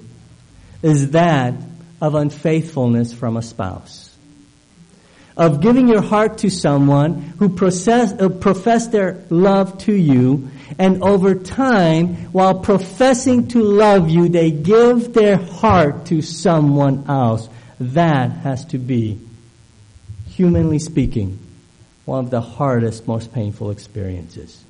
is 0.83 1.11
that 1.11 1.55
of 2.01 2.15
unfaithfulness 2.15 3.13
from 3.13 3.37
a 3.37 3.43
spouse. 3.43 4.17
Of 5.37 5.61
giving 5.61 5.89
your 5.89 6.01
heart 6.01 6.39
to 6.39 6.51
someone 6.51 7.15
who 7.39 7.51
process, 7.51 8.13
uh, 8.13 8.31
profess 8.31 8.87
their 8.87 9.23
love 9.29 9.77
to 9.81 9.93
you, 9.93 10.51
and 10.79 11.03
over 11.03 11.35
time, 11.35 12.15
while 12.33 12.61
professing 12.61 13.49
to 13.49 13.63
love 13.63 14.09
you, 14.09 14.29
they 14.29 14.51
give 14.51 15.13
their 15.13 15.37
heart 15.37 16.07
to 16.07 16.23
someone 16.23 17.05
else. 17.09 17.49
That 17.79 18.31
has 18.31 18.65
to 18.67 18.79
be, 18.79 19.21
humanly 20.29 20.79
speaking, 20.79 21.39
one 22.07 22.25
of 22.25 22.31
the 22.31 22.41
hardest, 22.41 23.07
most 23.07 23.35
painful 23.35 23.71
experiences. 23.71 24.66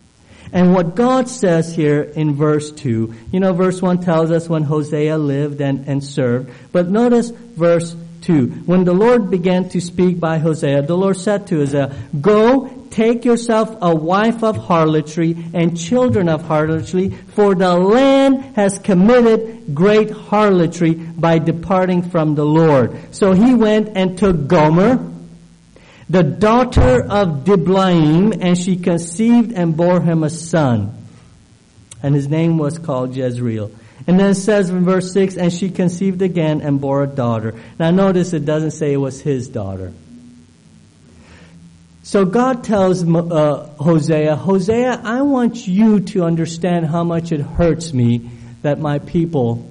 And 0.52 0.72
what 0.74 0.94
God 0.94 1.28
says 1.28 1.74
here 1.74 2.02
in 2.02 2.34
verse 2.34 2.70
2, 2.70 3.14
you 3.32 3.40
know, 3.40 3.52
verse 3.52 3.82
1 3.82 4.00
tells 4.00 4.30
us 4.30 4.48
when 4.48 4.62
Hosea 4.62 5.18
lived 5.18 5.60
and, 5.60 5.86
and 5.88 6.02
served, 6.02 6.52
but 6.72 6.88
notice 6.88 7.30
verse 7.30 7.96
2. 8.22 8.46
When 8.66 8.84
the 8.84 8.92
Lord 8.92 9.30
began 9.30 9.68
to 9.70 9.80
speak 9.80 10.18
by 10.18 10.38
Hosea, 10.38 10.82
the 10.82 10.96
Lord 10.96 11.16
said 11.16 11.46
to 11.48 11.58
Hosea, 11.58 11.94
Go, 12.20 12.86
take 12.90 13.24
yourself 13.24 13.76
a 13.80 13.94
wife 13.94 14.42
of 14.42 14.56
harlotry 14.56 15.36
and 15.54 15.78
children 15.78 16.28
of 16.28 16.42
harlotry, 16.42 17.10
for 17.10 17.54
the 17.54 17.74
land 17.74 18.56
has 18.56 18.78
committed 18.78 19.74
great 19.74 20.10
harlotry 20.10 20.94
by 20.94 21.38
departing 21.38 22.02
from 22.02 22.34
the 22.34 22.44
Lord. 22.44 23.14
So 23.14 23.32
he 23.32 23.54
went 23.54 23.96
and 23.96 24.18
took 24.18 24.48
Gomer, 24.48 24.96
the 26.08 26.22
daughter 26.22 27.04
of 27.04 27.44
Diblaim, 27.44 28.38
and 28.40 28.56
she 28.56 28.76
conceived 28.76 29.52
and 29.52 29.76
bore 29.76 30.00
him 30.00 30.22
a 30.22 30.30
son. 30.30 30.94
And 32.02 32.14
his 32.14 32.28
name 32.28 32.58
was 32.58 32.78
called 32.78 33.16
Jezreel. 33.16 33.72
And 34.06 34.20
then 34.20 34.30
it 34.30 34.34
says 34.36 34.70
in 34.70 34.84
verse 34.84 35.12
6, 35.12 35.36
and 35.36 35.52
she 35.52 35.70
conceived 35.70 36.22
again 36.22 36.60
and 36.60 36.80
bore 36.80 37.02
a 37.02 37.06
daughter. 37.08 37.54
Now 37.78 37.90
notice 37.90 38.32
it 38.32 38.44
doesn't 38.44 38.70
say 38.72 38.92
it 38.92 38.98
was 38.98 39.20
his 39.20 39.48
daughter. 39.48 39.92
So 42.04 42.24
God 42.24 42.62
tells 42.62 43.02
uh, 43.02 43.68
Hosea, 43.80 44.36
Hosea, 44.36 45.00
I 45.02 45.22
want 45.22 45.66
you 45.66 46.00
to 46.00 46.22
understand 46.22 46.86
how 46.86 47.02
much 47.02 47.32
it 47.32 47.40
hurts 47.40 47.92
me 47.92 48.30
that 48.62 48.78
my 48.78 49.00
people 49.00 49.68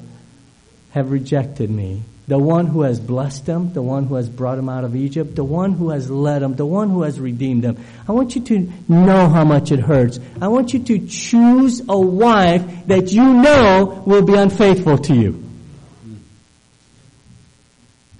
have 0.91 1.11
rejected 1.11 1.69
me 1.69 2.03
the 2.27 2.39
one 2.39 2.65
who 2.65 2.81
has 2.81 2.99
blessed 2.99 3.45
them, 3.45 3.71
the 3.73 3.81
one 3.81 4.07
who 4.07 4.15
has 4.15 4.27
brought 4.27 4.55
them 4.55 4.67
out 4.67 4.83
of 4.83 4.95
Egypt, 4.95 5.35
the 5.35 5.43
one 5.43 5.73
who 5.73 5.89
has 5.89 6.09
led 6.09 6.41
them, 6.41 6.55
the 6.55 6.65
one 6.65 6.89
who 6.89 7.03
has 7.03 7.19
redeemed 7.19 7.63
them. 7.63 7.77
I 8.07 8.13
want 8.13 8.35
you 8.35 8.41
to 8.41 8.71
know 8.87 9.29
how 9.29 9.43
much 9.43 9.71
it 9.71 9.79
hurts. 9.79 10.19
I 10.41 10.47
want 10.47 10.73
you 10.73 10.79
to 10.79 11.07
choose 11.07 11.81
a 11.87 11.99
wife 11.99 12.87
that 12.87 13.11
you 13.11 13.23
know 13.23 14.03
will 14.07 14.23
be 14.23 14.33
unfaithful 14.33 14.97
to 14.99 15.13
you. 15.13 15.43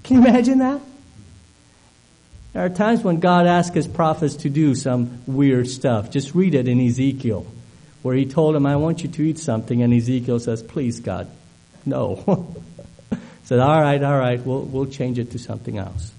Can 0.03 0.17
you 0.17 0.27
imagine 0.27 0.59
that? 0.59 0.81
There 2.53 2.63
are 2.63 2.69
times 2.69 3.03
when 3.03 3.19
God 3.19 3.47
asks 3.47 3.75
his 3.75 3.87
prophets 3.87 4.35
to 4.37 4.49
do 4.49 4.75
some 4.75 5.23
weird 5.25 5.67
stuff. 5.67 6.11
Just 6.11 6.35
read 6.35 6.53
it 6.53 6.67
in 6.67 6.79
Ezekiel, 6.79 7.45
where 8.03 8.15
he 8.15 8.27
told 8.27 8.55
him, 8.55 8.67
I 8.67 8.75
want 8.75 9.01
you 9.01 9.09
to 9.09 9.23
eat 9.23 9.39
something, 9.39 9.81
and 9.81 9.91
Ezekiel 9.91 10.39
says, 10.39 10.61
Please, 10.61 10.99
God, 10.99 11.27
no. 11.85 12.55
Said, 13.45 13.59
all 13.59 13.79
right, 13.79 14.01
all 14.01 14.17
right, 14.17 14.43
we'll, 14.43 14.61
we'll 14.61 14.87
change 14.87 15.19
it 15.19 15.31
to 15.31 15.39
something 15.39 15.77
else. 15.77 16.11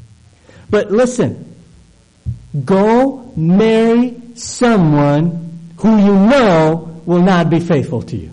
But 0.71 0.93
listen, 0.93 1.57
go 2.65 3.33
marry 3.37 4.21
someone 4.37 5.71
who 5.79 5.99
you 5.99 6.15
know 6.15 7.03
will 7.05 7.23
not 7.23 7.51
be 7.51 7.59
faithful 7.61 8.03
to 8.03 8.17
you. 8.17 8.33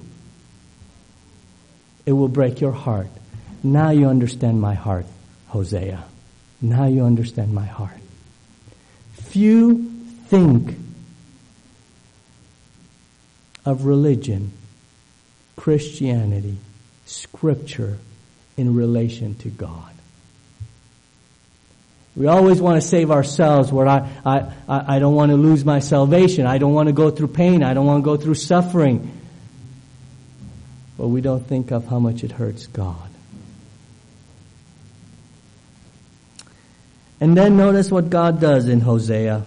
It 2.06 2.14
will 2.14 2.28
break 2.28 2.62
your 2.62 2.72
heart. 2.72 3.08
Now 3.64 3.90
you 3.90 4.08
understand 4.08 4.62
my 4.62 4.76
heart, 4.76 5.06
Hosea. 5.48 6.04
Now 6.62 6.86
you 6.86 7.04
understand 7.04 7.54
my 7.54 7.66
heart. 7.66 7.98
Few 9.14 9.90
think 10.28 10.76
of 13.66 13.86
religion, 13.86 14.52
Christianity, 15.56 16.58
Scripture 17.06 17.98
in 18.58 18.76
relation 18.76 19.36
to 19.36 19.50
God. 19.50 19.94
We 22.16 22.28
always 22.28 22.62
want 22.62 22.80
to 22.80 22.88
save 22.88 23.10
ourselves 23.10 23.72
where 23.72 23.88
I, 23.88 24.08
I, 24.24 24.52
I 24.68 25.00
don't 25.00 25.16
want 25.16 25.32
to 25.32 25.36
lose 25.36 25.66
my 25.66 25.80
salvation. 25.80 26.46
I 26.46 26.60
don't 26.60 26.74
want 26.74 26.88
to 26.88 26.94
go 26.94 27.10
through 27.10 27.30
pain. 27.30 27.64
I 27.64 27.74
don't 27.74 27.88
want 27.88 28.04
to 28.04 28.06
go 28.06 28.18
through 28.18 28.36
suffering. 28.36 29.20
But 30.96 31.08
we 31.08 31.22
don't 31.22 31.46
think 31.46 31.72
of 31.72 31.88
how 31.88 31.98
much 31.98 32.24
it 32.24 32.32
hurts 32.32 32.68
God. 32.68 33.10
And 37.20 37.36
then 37.36 37.58
notice 37.58 37.90
what 37.90 38.10
God 38.10 38.40
does 38.40 38.68
in 38.68 38.82
Hosea. 38.82 39.46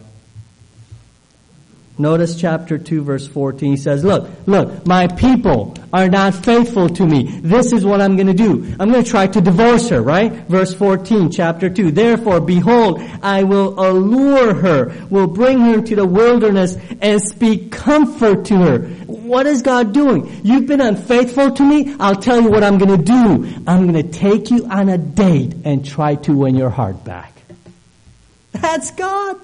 Notice 1.99 2.39
chapter 2.39 2.79
2 2.79 3.03
verse 3.03 3.27
14. 3.29 3.71
He 3.71 3.77
says, 3.77 4.03
look, 4.03 4.29
look, 4.47 4.87
my 4.87 5.07
people 5.07 5.77
are 5.97 6.09
not 6.11 6.35
faithful 6.35 6.91
to 6.91 7.07
me. 7.07 7.25
This 7.41 7.73
is 7.73 7.85
what 7.85 8.03
I'm 8.03 8.17
going 8.17 8.27
to 8.27 8.35
do. 8.35 8.75
I'm 8.79 8.91
going 8.91 9.03
to 9.03 9.11
try 9.11 9.27
to 9.27 9.41
divorce 9.41 9.89
her, 9.89 10.03
right? 10.03 10.31
Verse 10.47 10.75
14, 10.75 11.31
chapter 11.31 11.71
2. 11.71 11.91
Therefore, 11.91 12.41
behold, 12.41 13.01
I 13.23 13.45
will 13.45 13.81
allure 13.81 14.53
her, 14.53 14.95
will 15.09 15.27
bring 15.27 15.59
her 15.61 15.75
into 15.75 15.97
the 15.97 16.07
wilderness 16.07 16.77
and 17.01 17.21
speak 17.23 17.73
comfort 17.73 18.45
to 18.47 18.57
her. 18.57 18.79
What 19.07 19.47
is 19.47 19.63
God 19.63 19.95
doing? 19.95 20.41
You've 20.45 20.67
been 20.67 20.83
unfaithful 20.83 21.53
to 21.53 21.63
me. 21.63 21.97
I'll 21.99 22.21
tell 22.21 22.43
you 22.43 22.51
what 22.51 22.63
I'm 22.63 22.77
going 22.77 22.97
to 22.97 23.03
do. 23.03 23.63
I'm 23.67 23.91
going 23.91 23.95
to 23.95 24.19
take 24.19 24.51
you 24.51 24.67
on 24.67 24.91
a 24.91 24.99
date 24.99 25.55
and 25.65 25.83
try 25.83 26.17
to 26.27 26.37
win 26.37 26.57
your 26.57 26.71
heart 26.71 27.05
back. 27.05 27.33
That's 28.53 28.91
God. 28.91 29.41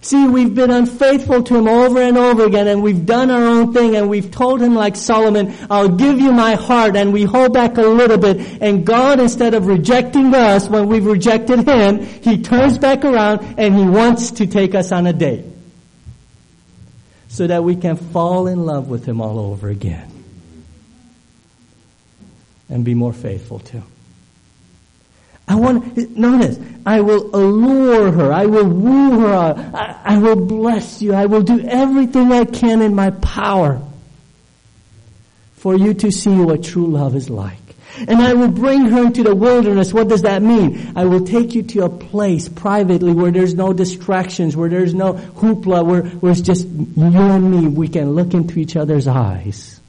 See, 0.00 0.28
we've 0.28 0.54
been 0.54 0.70
unfaithful 0.70 1.42
to 1.42 1.56
him 1.56 1.66
over 1.66 2.00
and 2.00 2.16
over 2.16 2.44
again 2.44 2.68
and 2.68 2.82
we've 2.82 3.04
done 3.04 3.30
our 3.30 3.42
own 3.42 3.72
thing 3.72 3.96
and 3.96 4.08
we've 4.08 4.30
told 4.30 4.60
him 4.60 4.74
like 4.74 4.94
Solomon, 4.94 5.52
I'll 5.68 5.88
give 5.88 6.20
you 6.20 6.30
my 6.30 6.54
heart 6.54 6.96
and 6.96 7.12
we 7.12 7.24
hold 7.24 7.52
back 7.52 7.78
a 7.78 7.82
little 7.82 8.18
bit 8.18 8.62
and 8.62 8.86
God 8.86 9.18
instead 9.18 9.54
of 9.54 9.66
rejecting 9.66 10.32
us 10.34 10.68
when 10.68 10.86
we've 10.86 11.04
rejected 11.04 11.66
him, 11.66 11.98
he 11.98 12.42
turns 12.42 12.78
back 12.78 13.04
around 13.04 13.58
and 13.58 13.74
he 13.74 13.84
wants 13.84 14.30
to 14.32 14.46
take 14.46 14.74
us 14.74 14.92
on 14.92 15.06
a 15.06 15.12
date. 15.12 15.44
So 17.28 17.46
that 17.46 17.62
we 17.62 17.76
can 17.76 17.96
fall 17.96 18.46
in 18.46 18.64
love 18.64 18.88
with 18.88 19.04
him 19.04 19.20
all 19.20 19.38
over 19.38 19.68
again. 19.68 20.10
And 22.70 22.84
be 22.84 22.94
more 22.94 23.12
faithful 23.12 23.58
to 23.58 23.72
him. 23.72 23.84
I 25.48 25.54
want, 25.54 25.96
notice, 26.16 26.58
I 26.84 27.00
will 27.00 27.34
allure 27.34 28.12
her. 28.12 28.32
I 28.32 28.44
will 28.44 28.68
woo 28.68 29.20
her. 29.20 29.72
I, 29.74 30.14
I 30.14 30.18
will 30.18 30.36
bless 30.36 31.00
you. 31.00 31.14
I 31.14 31.24
will 31.24 31.42
do 31.42 31.60
everything 31.60 32.32
I 32.32 32.44
can 32.44 32.82
in 32.82 32.94
my 32.94 33.10
power 33.10 33.80
for 35.54 35.76
you 35.76 35.94
to 35.94 36.10
see 36.12 36.36
what 36.36 36.64
true 36.64 36.86
love 36.86 37.16
is 37.16 37.30
like. 37.30 37.56
And 37.96 38.18
I 38.18 38.34
will 38.34 38.50
bring 38.50 38.84
her 38.86 39.06
into 39.06 39.22
the 39.22 39.34
wilderness. 39.34 39.92
What 39.92 40.08
does 40.08 40.22
that 40.22 40.42
mean? 40.42 40.92
I 40.94 41.06
will 41.06 41.24
take 41.24 41.54
you 41.54 41.62
to 41.64 41.84
a 41.84 41.88
place 41.88 42.48
privately 42.48 43.12
where 43.12 43.30
there's 43.30 43.54
no 43.54 43.72
distractions, 43.72 44.54
where 44.54 44.68
there's 44.68 44.94
no 44.94 45.14
hoopla, 45.14 45.84
where, 45.84 46.02
where 46.02 46.30
it's 46.30 46.42
just 46.42 46.66
you 46.68 46.92
and 46.96 47.50
me. 47.50 47.68
We 47.68 47.88
can 47.88 48.12
look 48.12 48.34
into 48.34 48.58
each 48.58 48.76
other's 48.76 49.08
eyes. 49.08 49.80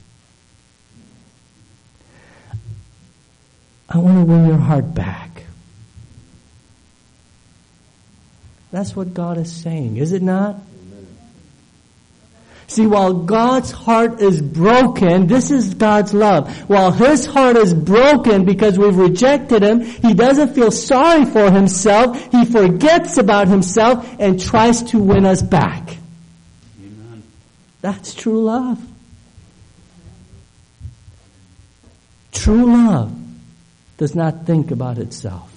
I 3.88 3.98
want 3.98 4.18
to 4.18 4.24
win 4.24 4.46
your 4.46 4.58
heart 4.58 4.94
back. 4.94 5.29
That's 8.70 8.94
what 8.94 9.14
God 9.14 9.38
is 9.38 9.52
saying, 9.52 9.96
is 9.96 10.12
it 10.12 10.22
not? 10.22 10.56
See, 12.70 12.86
while 12.86 13.12
God's 13.12 13.72
heart 13.72 14.20
is 14.20 14.40
broken, 14.40 15.26
this 15.26 15.50
is 15.50 15.74
God's 15.74 16.14
love. 16.14 16.48
While 16.68 16.92
His 16.92 17.26
heart 17.26 17.56
is 17.56 17.74
broken 17.74 18.44
because 18.44 18.78
we've 18.78 18.96
rejected 18.96 19.64
Him, 19.64 19.80
He 19.80 20.14
doesn't 20.14 20.54
feel 20.54 20.70
sorry 20.70 21.24
for 21.24 21.50
Himself. 21.50 22.30
He 22.30 22.44
forgets 22.44 23.18
about 23.18 23.48
Himself 23.48 24.08
and 24.20 24.40
tries 24.40 24.84
to 24.84 25.00
win 25.00 25.26
us 25.26 25.42
back. 25.42 25.96
Amen. 26.80 27.24
That's 27.80 28.14
true 28.14 28.40
love. 28.44 28.80
True 32.30 32.66
love 32.66 33.12
does 33.96 34.14
not 34.14 34.46
think 34.46 34.70
about 34.70 34.98
itself. 34.98 35.50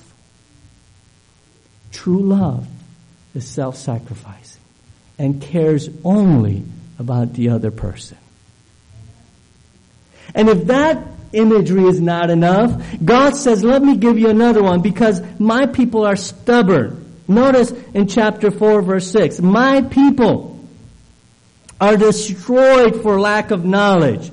True 1.92 2.24
love 2.24 2.68
is 3.34 3.48
self-sacrificing 3.48 4.62
and 5.18 5.42
cares 5.42 5.90
only 6.04 6.64
about 7.00 7.34
the 7.34 7.50
other 7.50 7.72
person. 7.72 8.18
And 10.36 10.50
if 10.50 10.68
that 10.68 11.06
imagery 11.32 11.86
is 11.86 12.00
not 12.00 12.30
enough, 12.30 12.82
God 13.04 13.36
says, 13.36 13.64
let 13.64 13.82
me 13.82 13.98
give 13.98 14.18
you 14.18 14.30
another 14.30 14.64
one 14.64 14.82
because 14.82 15.22
my 15.40 15.66
people 15.66 16.06
are 16.06 16.16
stubborn. 16.16 17.00
Notice 17.28 17.72
in 17.94 18.08
chapter 18.08 18.52
4 18.52 18.82
verse 18.82 19.10
6, 19.12 19.40
my 19.40 19.82
people 19.82 20.54
are 21.80 21.98
destroyed 21.98 23.02
for 23.02 23.20
lack 23.20 23.52
of 23.52 23.66
knowledge. 23.66 24.32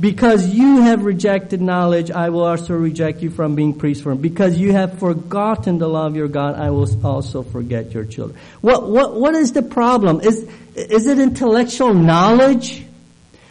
Because 0.00 0.46
you 0.48 0.82
have 0.82 1.04
rejected 1.04 1.60
knowledge, 1.60 2.12
I 2.12 2.28
will 2.28 2.44
also 2.44 2.74
reject 2.74 3.20
you 3.20 3.30
from 3.30 3.56
being 3.56 3.74
priest 3.74 4.02
for 4.02 4.12
him. 4.12 4.18
Because 4.18 4.56
you 4.56 4.72
have 4.72 5.00
forgotten 5.00 5.78
the 5.78 5.88
law 5.88 6.06
of 6.06 6.14
your 6.14 6.28
God, 6.28 6.54
I 6.54 6.70
will 6.70 6.88
also 7.04 7.42
forget 7.42 7.92
your 7.92 8.04
children. 8.04 8.38
What, 8.60 8.88
what, 8.88 9.14
what 9.16 9.34
is 9.34 9.52
the 9.52 9.62
problem? 9.62 10.20
Is, 10.20 10.48
is 10.76 11.06
it 11.08 11.18
intellectual 11.18 11.94
knowledge? 11.94 12.84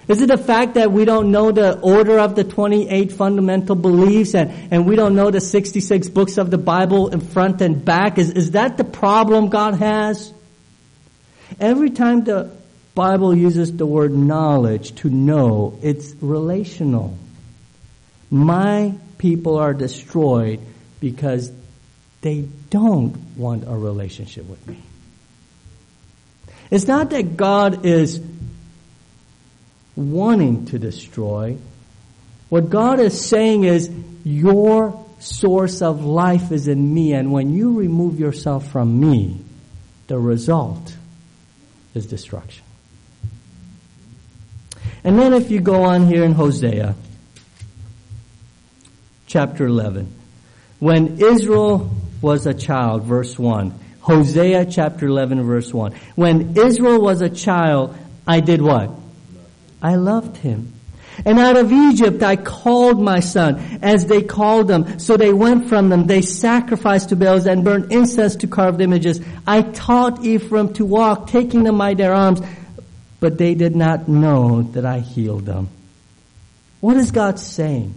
Is 0.07 0.21
it 0.21 0.27
the 0.27 0.37
fact 0.37 0.75
that 0.75 0.89
we 0.89 1.03
don't 1.03 1.31
know 1.31 1.51
the 1.51 1.77
order 1.79 2.17
of 2.17 2.35
the 2.35 2.45
28 2.45 3.11
fundamental 3.11 3.75
beliefs 3.75 4.33
and, 4.33 4.71
and 4.71 4.85
we 4.85 4.95
don't 4.95 5.15
know 5.15 5.29
the 5.29 5.41
66 5.41 6.07
books 6.09 6.37
of 6.37 6.49
the 6.49 6.57
Bible 6.57 7.09
in 7.09 7.19
front 7.19 7.61
and 7.61 7.83
back? 7.83 8.17
Is, 8.17 8.31
is 8.31 8.51
that 8.51 8.77
the 8.77 8.85
problem 8.85 9.49
God 9.49 9.73
has? 9.73 10.33
Every 11.59 11.89
time 11.89 12.23
the 12.23 12.56
Bible 12.97 13.37
uses 13.37 13.77
the 13.77 13.85
word 13.85 14.11
knowledge 14.11 14.95
to 14.95 15.09
know. 15.11 15.77
It's 15.83 16.15
relational. 16.19 17.15
My 18.31 18.95
people 19.19 19.57
are 19.57 19.71
destroyed 19.71 20.59
because 20.99 21.51
they 22.21 22.47
don't 22.71 23.15
want 23.37 23.65
a 23.67 23.77
relationship 23.77 24.47
with 24.47 24.67
me. 24.67 24.81
It's 26.71 26.87
not 26.87 27.11
that 27.11 27.37
God 27.37 27.85
is 27.85 28.19
wanting 29.95 30.65
to 30.65 30.79
destroy. 30.79 31.55
What 32.49 32.71
God 32.71 32.99
is 32.99 33.23
saying 33.23 33.63
is, 33.63 33.91
your 34.23 35.05
source 35.19 35.83
of 35.83 36.03
life 36.03 36.51
is 36.51 36.67
in 36.67 36.95
me, 36.95 37.13
and 37.13 37.31
when 37.31 37.53
you 37.53 37.77
remove 37.77 38.19
yourself 38.19 38.71
from 38.71 38.99
me, 38.99 39.39
the 40.07 40.17
result 40.17 40.95
is 41.93 42.07
destruction. 42.07 42.63
And 45.07 45.17
then 45.17 45.33
if 45.33 45.49
you 45.49 45.61
go 45.61 45.83
on 45.85 46.05
here 46.05 46.25
in 46.25 46.33
Hosea, 46.33 46.93
chapter 49.25 49.65
11, 49.65 50.13
when 50.79 51.21
Israel 51.21 51.89
was 52.21 52.45
a 52.45 52.53
child, 52.53 53.03
verse 53.03 53.39
1, 53.39 53.73
Hosea 54.01 54.65
chapter 54.65 55.07
11 55.07 55.43
verse 55.43 55.73
1. 55.73 55.93
When 56.15 56.57
Israel 56.57 57.01
was 57.01 57.21
a 57.21 57.29
child, 57.29 57.95
I 58.27 58.41
did 58.41 58.61
what? 58.61 58.91
I 59.81 59.95
loved 59.95 60.35
him. 60.35 60.73
And 61.23 61.39
out 61.39 61.55
of 61.55 61.71
Egypt 61.71 62.21
I 62.21 62.35
called 62.35 63.01
my 63.01 63.21
son, 63.21 63.79
as 63.81 64.07
they 64.07 64.21
called 64.21 64.67
them. 64.67 64.99
So 64.99 65.15
they 65.15 65.31
went 65.31 65.69
from 65.69 65.87
them. 65.87 66.07
They 66.07 66.21
sacrificed 66.21 67.09
to 67.09 67.15
Baals 67.15 67.45
and 67.45 67.63
burned 67.63 67.93
incense 67.93 68.35
to 68.35 68.47
carved 68.47 68.81
images. 68.81 69.21
I 69.47 69.61
taught 69.61 70.25
Ephraim 70.25 70.73
to 70.73 70.85
walk, 70.85 71.27
taking 71.27 71.63
them 71.63 71.77
by 71.77 71.93
their 71.93 72.13
arms 72.13 72.41
but 73.19 73.37
they 73.37 73.55
did 73.55 73.75
not 73.75 74.07
know 74.07 74.61
that 74.61 74.85
I 74.85 74.99
healed 74.99 75.45
them. 75.45 75.69
What 76.79 76.97
is 76.97 77.11
God 77.11 77.39
saying? 77.39 77.93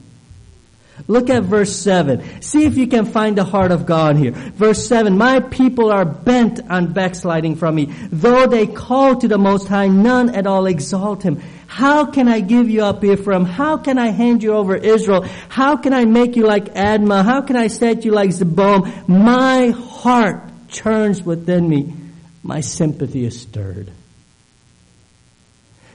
Look 1.06 1.30
at 1.30 1.44
verse 1.44 1.74
7. 1.76 2.42
See 2.42 2.64
if 2.64 2.76
you 2.76 2.86
can 2.86 3.06
find 3.06 3.36
the 3.36 3.44
heart 3.44 3.72
of 3.72 3.86
God 3.86 4.16
here. 4.16 4.32
Verse 4.32 4.86
7, 4.86 5.16
My 5.16 5.40
people 5.40 5.90
are 5.90 6.04
bent 6.04 6.60
on 6.70 6.92
backsliding 6.92 7.56
from 7.56 7.74
me. 7.74 7.86
Though 8.10 8.46
they 8.46 8.66
call 8.66 9.16
to 9.16 9.28
the 9.28 9.38
Most 9.38 9.68
High, 9.68 9.88
none 9.88 10.30
at 10.30 10.46
all 10.46 10.66
exalt 10.66 11.22
Him. 11.22 11.40
How 11.66 12.06
can 12.06 12.28
I 12.28 12.40
give 12.40 12.68
you 12.68 12.84
up, 12.84 13.04
Ephraim? 13.04 13.44
How 13.44 13.76
can 13.76 13.98
I 13.98 14.08
hand 14.08 14.42
you 14.42 14.54
over 14.54 14.76
Israel? 14.76 15.22
How 15.48 15.76
can 15.76 15.94
I 15.94 16.04
make 16.04 16.36
you 16.36 16.46
like 16.46 16.74
Admah? 16.74 17.24
How 17.24 17.42
can 17.42 17.56
I 17.56 17.68
set 17.68 18.04
you 18.04 18.12
like 18.12 18.30
Zeboim? 18.30 19.08
My 19.08 19.68
heart 19.68 20.42
churns 20.68 21.22
within 21.22 21.68
me. 21.68 21.94
My 22.42 22.60
sympathy 22.60 23.24
is 23.24 23.40
stirred. 23.40 23.90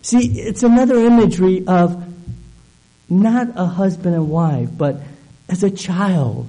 See, 0.05 0.39
it's 0.39 0.61
another 0.61 0.99
imagery 0.99 1.65
of 1.65 1.99
Not 3.09 3.53
a 3.55 3.65
husband 3.65 4.13
and 4.13 4.29
wife, 4.29 4.69
but 4.71 4.97
as 5.49 5.63
a 5.63 5.71
child. 5.71 6.47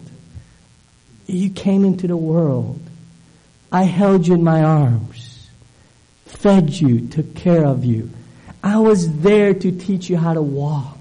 You 1.27 1.49
came 1.49 1.87
into 1.87 2.07
the 2.07 2.19
world. 2.19 2.79
I 3.73 3.85
held 3.85 4.27
you 4.27 4.35
in 4.35 4.45
my 4.45 4.63
arms, 4.63 5.49
fed 6.27 6.69
you, 6.69 7.09
took 7.09 7.35
care 7.35 7.65
of 7.65 7.83
you. 7.83 8.11
I 8.63 8.77
was 8.77 9.21
there 9.21 9.55
to 9.55 9.73
teach 9.73 10.11
you 10.11 10.19
how 10.19 10.35
to 10.35 10.43
walk. 10.43 10.99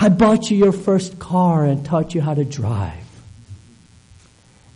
I 0.00 0.08
bought 0.08 0.50
you 0.50 0.56
your 0.56 0.72
first 0.72 1.20
car 1.20 1.64
and 1.64 1.86
taught 1.86 2.12
you 2.12 2.20
how 2.20 2.34
to 2.34 2.44
drive. 2.44 3.06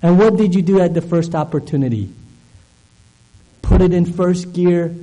And 0.02 0.20
what 0.20 0.36
did 0.36 0.54
you 0.54 0.62
do 0.62 0.80
at 0.80 0.94
the 0.94 1.02
first 1.02 1.34
opportunity? 1.34 2.12
Put 3.62 3.82
it 3.82 3.92
in 3.92 4.06
first 4.06 4.52
gear, 4.52 4.94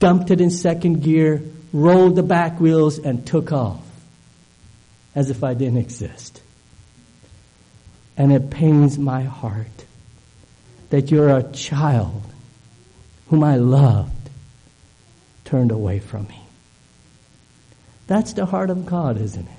dumped 0.00 0.32
it 0.32 0.40
in 0.40 0.50
second 0.50 1.02
gear, 1.04 1.42
rolled 1.72 2.16
the 2.16 2.22
back 2.24 2.58
wheels, 2.58 2.98
and 2.98 3.24
took 3.24 3.52
off 3.52 3.80
as 5.14 5.30
if 5.30 5.44
I 5.44 5.54
didn't 5.54 5.78
exist. 5.78 6.42
And 8.16 8.32
it 8.32 8.50
pains 8.50 8.98
my 8.98 9.22
heart 9.22 9.84
that 10.90 11.10
you're 11.10 11.36
a 11.36 11.44
child 11.52 12.22
whom 13.28 13.44
I 13.44 13.56
loved 13.56 14.30
turned 15.44 15.70
away 15.70 16.00
from 16.00 16.26
me. 16.26 16.40
That's 18.06 18.32
the 18.32 18.46
heart 18.46 18.70
of 18.70 18.86
God, 18.86 19.20
isn't 19.20 19.46
it? 19.46 19.52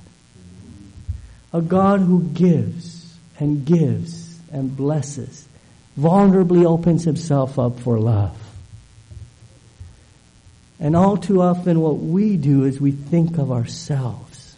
A 1.54 1.62
God 1.62 2.02
who 2.02 2.24
gives 2.24 3.18
and 3.40 3.66
gives 3.66 4.40
and 4.52 4.76
blesses, 4.76 5.48
vulnerably 5.98 6.66
opens 6.66 7.04
himself 7.06 7.58
up 7.58 7.80
for 7.80 7.98
love. 8.00 8.38
And 10.82 10.96
all 10.96 11.16
too 11.16 11.44
often, 11.44 11.80
what 11.80 12.00
we 12.00 12.38
do 12.38 12.66
is 12.66 12.82
we 12.82 12.92
think 12.92 13.38
of 13.38 13.52
ourselves, 13.52 14.58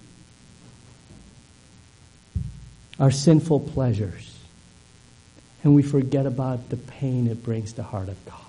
our 2.98 3.12
sinful 3.12 3.60
pleasures, 3.60 4.34
and 5.66 5.76
we 5.76 5.84
forget 5.84 6.26
about 6.26 6.70
the 6.70 6.78
pain 6.78 7.28
it 7.28 7.44
brings 7.44 7.74
the 7.74 7.84
heart 7.84 8.08
of 8.08 8.26
God. 8.26 8.40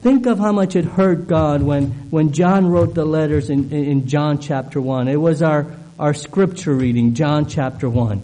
Think 0.00 0.24
of 0.24 0.38
how 0.38 0.52
much 0.52 0.76
it 0.76 0.86
hurt 0.86 1.28
God 1.28 1.62
when, 1.62 1.90
when 2.10 2.32
John 2.32 2.66
wrote 2.66 2.94
the 2.94 3.04
letters 3.04 3.50
in, 3.50 3.70
in 3.70 4.06
John 4.06 4.38
chapter 4.38 4.80
1. 4.80 5.08
It 5.08 5.16
was 5.16 5.42
our, 5.42 5.74
our 5.98 6.14
scripture 6.14 6.74
reading, 6.74 7.14
John 7.14 7.46
chapter 7.46 7.88
1. 7.88 8.22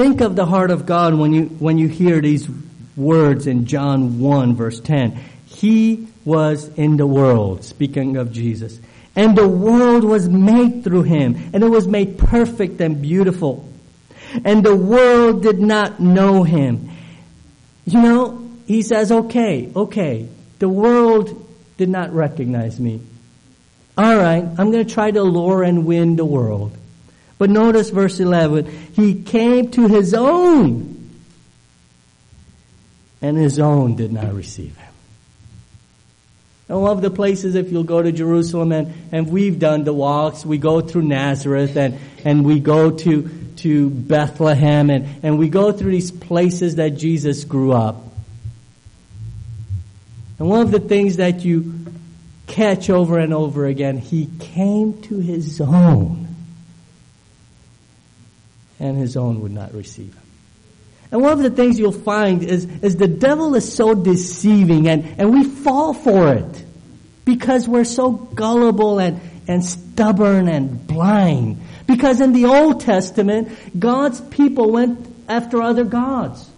Think 0.00 0.20
of 0.22 0.34
the 0.34 0.46
heart 0.46 0.70
of 0.70 0.86
God 0.86 1.14
when 1.14 1.32
you, 1.32 1.44
when 1.44 1.76
you 1.76 1.88
hear 1.88 2.20
these 2.20 2.48
words 2.96 3.46
in 3.46 3.66
John 3.66 4.18
1 4.18 4.54
verse 4.56 4.80
10. 4.80 5.18
He 5.46 6.08
was 6.24 6.68
in 6.76 6.96
the 6.96 7.06
world, 7.06 7.64
speaking 7.64 8.16
of 8.16 8.32
Jesus. 8.32 8.80
And 9.14 9.36
the 9.36 9.48
world 9.48 10.04
was 10.04 10.28
made 10.28 10.84
through 10.84 11.02
him, 11.02 11.50
and 11.52 11.62
it 11.62 11.68
was 11.68 11.86
made 11.86 12.18
perfect 12.18 12.80
and 12.80 13.02
beautiful 13.02 13.70
and 14.44 14.64
the 14.64 14.76
world 14.76 15.42
did 15.42 15.60
not 15.60 16.00
know 16.00 16.42
him. 16.42 16.90
You 17.84 18.00
know, 18.00 18.50
he 18.66 18.82
says, 18.82 19.10
okay, 19.10 19.70
okay, 19.74 20.28
the 20.58 20.68
world 20.68 21.46
did 21.76 21.88
not 21.88 22.12
recognize 22.12 22.78
me. 22.78 23.00
All 23.98 24.16
right, 24.16 24.44
I'm 24.44 24.70
going 24.70 24.86
to 24.86 24.94
try 24.94 25.10
to 25.10 25.22
lure 25.22 25.62
and 25.62 25.84
win 25.84 26.16
the 26.16 26.24
world. 26.24 26.76
But 27.40 27.48
notice 27.48 27.88
verse 27.88 28.20
11. 28.20 28.66
He 28.92 29.22
came 29.22 29.70
to 29.70 29.88
his 29.88 30.12
own, 30.12 31.10
and 33.22 33.38
his 33.38 33.58
own 33.58 33.96
did 33.96 34.12
not 34.12 34.34
receive 34.34 34.76
him. 34.76 34.92
I 36.68 36.74
love 36.74 37.00
the 37.00 37.10
places 37.10 37.54
if 37.54 37.72
you'll 37.72 37.84
go 37.84 38.02
to 38.02 38.12
Jerusalem 38.12 38.72
and, 38.72 38.92
and 39.10 39.30
we've 39.30 39.58
done 39.58 39.84
the 39.84 39.92
walks. 39.94 40.44
We 40.44 40.58
go 40.58 40.82
through 40.82 41.04
Nazareth 41.04 41.76
and, 41.76 41.98
and 42.26 42.44
we 42.44 42.60
go 42.60 42.90
to 42.90 43.30
to 43.56 43.88
Bethlehem 43.88 44.90
and, 44.90 45.24
and 45.24 45.38
we 45.38 45.48
go 45.48 45.72
through 45.72 45.92
these 45.92 46.10
places 46.10 46.76
that 46.76 46.90
Jesus 46.90 47.44
grew 47.44 47.72
up. 47.72 47.96
And 50.38 50.48
one 50.48 50.60
of 50.60 50.70
the 50.70 50.80
things 50.80 51.16
that 51.16 51.42
you 51.42 51.86
catch 52.46 52.90
over 52.90 53.18
and 53.18 53.32
over 53.32 53.64
again, 53.64 53.96
he 53.96 54.28
came 54.38 55.00
to 55.02 55.20
his 55.20 55.58
own 55.60 56.29
and 58.80 58.96
his 58.96 59.16
own 59.16 59.40
would 59.42 59.52
not 59.52 59.72
receive 59.74 60.14
him. 60.14 60.22
And 61.12 61.22
one 61.22 61.32
of 61.32 61.42
the 61.42 61.50
things 61.50 61.78
you'll 61.78 61.92
find 61.92 62.42
is, 62.42 62.64
is 62.82 62.96
the 62.96 63.08
devil 63.08 63.54
is 63.54 63.72
so 63.72 63.94
deceiving 63.94 64.88
and, 64.88 65.04
and 65.18 65.32
we 65.32 65.44
fall 65.44 65.92
for 65.92 66.32
it 66.34 66.64
because 67.24 67.68
we're 67.68 67.84
so 67.84 68.10
gullible 68.10 68.98
and, 68.98 69.20
and 69.46 69.64
stubborn 69.64 70.48
and 70.48 70.86
blind. 70.86 71.60
Because 71.86 72.20
in 72.20 72.32
the 72.32 72.46
Old 72.46 72.80
Testament, 72.80 73.48
God's 73.78 74.20
people 74.20 74.70
went 74.70 75.06
after 75.28 75.60
other 75.60 75.84
gods. 75.84 76.48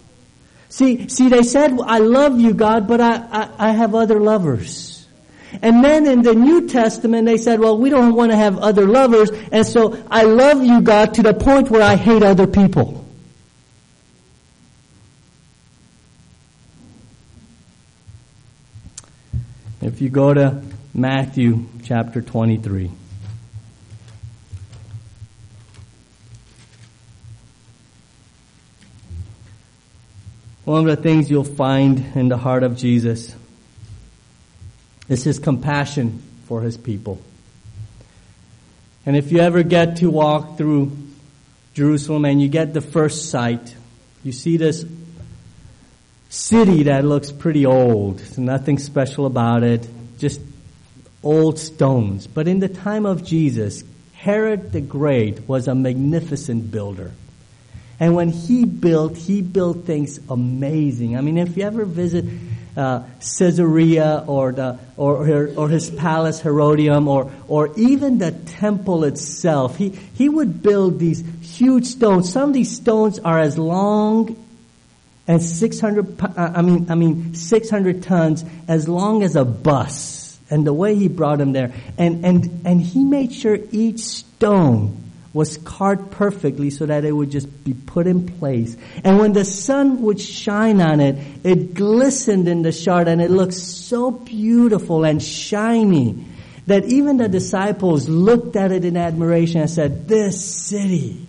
See, 0.69 1.07
see, 1.07 1.29
they 1.29 1.43
said, 1.43 1.77
I 1.83 1.99
love 1.99 2.39
you, 2.39 2.53
God, 2.53 2.87
but 2.87 3.01
I, 3.01 3.15
I, 3.31 3.49
I 3.69 3.71
have 3.71 3.93
other 3.93 4.19
lovers. 4.19 4.92
And 5.61 5.83
then 5.83 6.07
in 6.07 6.21
the 6.23 6.33
New 6.33 6.67
Testament, 6.67 7.25
they 7.25 7.37
said, 7.37 7.59
well, 7.59 7.77
we 7.77 7.89
don't 7.89 8.15
want 8.15 8.31
to 8.31 8.37
have 8.37 8.57
other 8.57 8.87
lovers, 8.87 9.29
and 9.51 9.65
so 9.65 10.03
I 10.09 10.23
love 10.23 10.63
you, 10.63 10.81
God, 10.81 11.13
to 11.15 11.23
the 11.23 11.33
point 11.33 11.69
where 11.69 11.81
I 11.81 11.95
hate 11.95 12.23
other 12.23 12.47
people. 12.47 13.05
If 19.81 20.01
you 20.01 20.09
go 20.09 20.33
to 20.33 20.63
Matthew 20.93 21.65
chapter 21.83 22.21
23. 22.21 22.91
One 30.65 30.87
of 30.87 30.95
the 30.95 31.01
things 31.01 31.29
you'll 31.29 31.43
find 31.43 32.15
in 32.15 32.29
the 32.29 32.37
heart 32.37 32.63
of 32.63 32.77
Jesus 32.77 33.35
is 35.13 35.23
his 35.23 35.39
compassion 35.39 36.21
for 36.47 36.61
his 36.61 36.75
people. 36.75 37.21
And 39.05 39.15
if 39.15 39.31
you 39.31 39.39
ever 39.39 39.63
get 39.63 39.97
to 39.97 40.09
walk 40.09 40.57
through 40.57 40.97
Jerusalem 41.73 42.25
and 42.25 42.41
you 42.41 42.49
get 42.49 42.73
the 42.73 42.81
first 42.81 43.29
sight, 43.29 43.75
you 44.23 44.31
see 44.31 44.57
this 44.57 44.85
city 46.29 46.83
that 46.83 47.05
looks 47.05 47.31
pretty 47.31 47.65
old. 47.65 48.19
There's 48.19 48.37
nothing 48.37 48.79
special 48.79 49.25
about 49.25 49.63
it, 49.63 49.87
just 50.17 50.41
old 51.21 51.59
stones. 51.59 52.27
But 52.27 52.47
in 52.47 52.59
the 52.59 52.69
time 52.69 53.05
of 53.05 53.23
Jesus, 53.23 53.83
Herod 54.13 54.71
the 54.71 54.81
Great 54.81 55.47
was 55.47 55.67
a 55.67 55.75
magnificent 55.75 56.71
builder. 56.71 57.11
And 57.99 58.15
when 58.15 58.29
he 58.29 58.65
built, 58.65 59.15
he 59.15 59.41
built 59.41 59.85
things 59.85 60.19
amazing. 60.29 61.17
I 61.17 61.21
mean, 61.21 61.37
if 61.37 61.55
you 61.55 61.63
ever 61.63 61.85
visit 61.85 62.25
uh, 62.75 63.03
Caesarea 63.19 64.23
or 64.27 64.51
the 64.51 64.79
or 64.97 65.49
or 65.55 65.69
his 65.69 65.89
palace 65.89 66.41
Herodium 66.41 67.07
or 67.07 67.31
or 67.47 67.71
even 67.77 68.17
the 68.17 68.31
temple 68.31 69.03
itself, 69.03 69.77
he 69.77 69.89
he 69.89 70.29
would 70.29 70.61
build 70.61 70.99
these 70.99 71.23
huge 71.41 71.85
stones. 71.85 72.31
Some 72.31 72.49
of 72.49 72.53
these 72.53 72.75
stones 72.75 73.19
are 73.19 73.39
as 73.39 73.57
long 73.57 74.35
as 75.27 75.59
600 75.59 76.21
uh, 76.21 76.27
I 76.37 76.61
mean 76.61 76.89
I 76.89 76.95
mean 76.95 77.35
600 77.35 78.03
tons 78.03 78.43
as 78.67 78.87
long 78.87 79.23
as 79.23 79.35
a 79.35 79.45
bus. 79.45 80.21
And 80.49 80.67
the 80.67 80.73
way 80.73 80.95
he 80.95 81.07
brought 81.07 81.39
them 81.39 81.51
there 81.53 81.73
and 81.97 82.25
and 82.25 82.61
and 82.65 82.81
he 82.81 83.03
made 83.03 83.33
sure 83.33 83.57
each 83.71 83.99
stone 83.99 85.02
was 85.33 85.57
carved 85.57 86.11
perfectly 86.11 86.69
so 86.69 86.85
that 86.85 87.03
it 87.03 87.11
would 87.11 87.31
just 87.31 87.63
be 87.63 87.73
put 87.73 88.05
in 88.05 88.25
place. 88.25 88.77
And 89.03 89.17
when 89.17 89.33
the 89.33 89.43
sun 89.43 90.03
would 90.03 90.21
shine 90.21 90.79
on 90.79 90.99
it, 90.99 91.17
it 91.43 91.73
glistened 91.73 92.47
in 92.47 92.61
the 92.61 92.71
shard 92.71 93.07
and 93.07 93.21
it 93.21 93.31
looked 93.31 93.55
so 93.55 94.11
beautiful 94.11 95.03
and 95.03 95.21
shiny 95.21 96.23
that 96.67 96.85
even 96.85 97.17
the 97.17 97.27
disciples 97.27 98.07
looked 98.07 98.55
at 98.55 98.71
it 98.71 98.85
in 98.85 98.95
admiration 98.95 99.61
and 99.61 99.69
said, 99.69 100.07
this 100.07 100.43
city, 100.43 101.25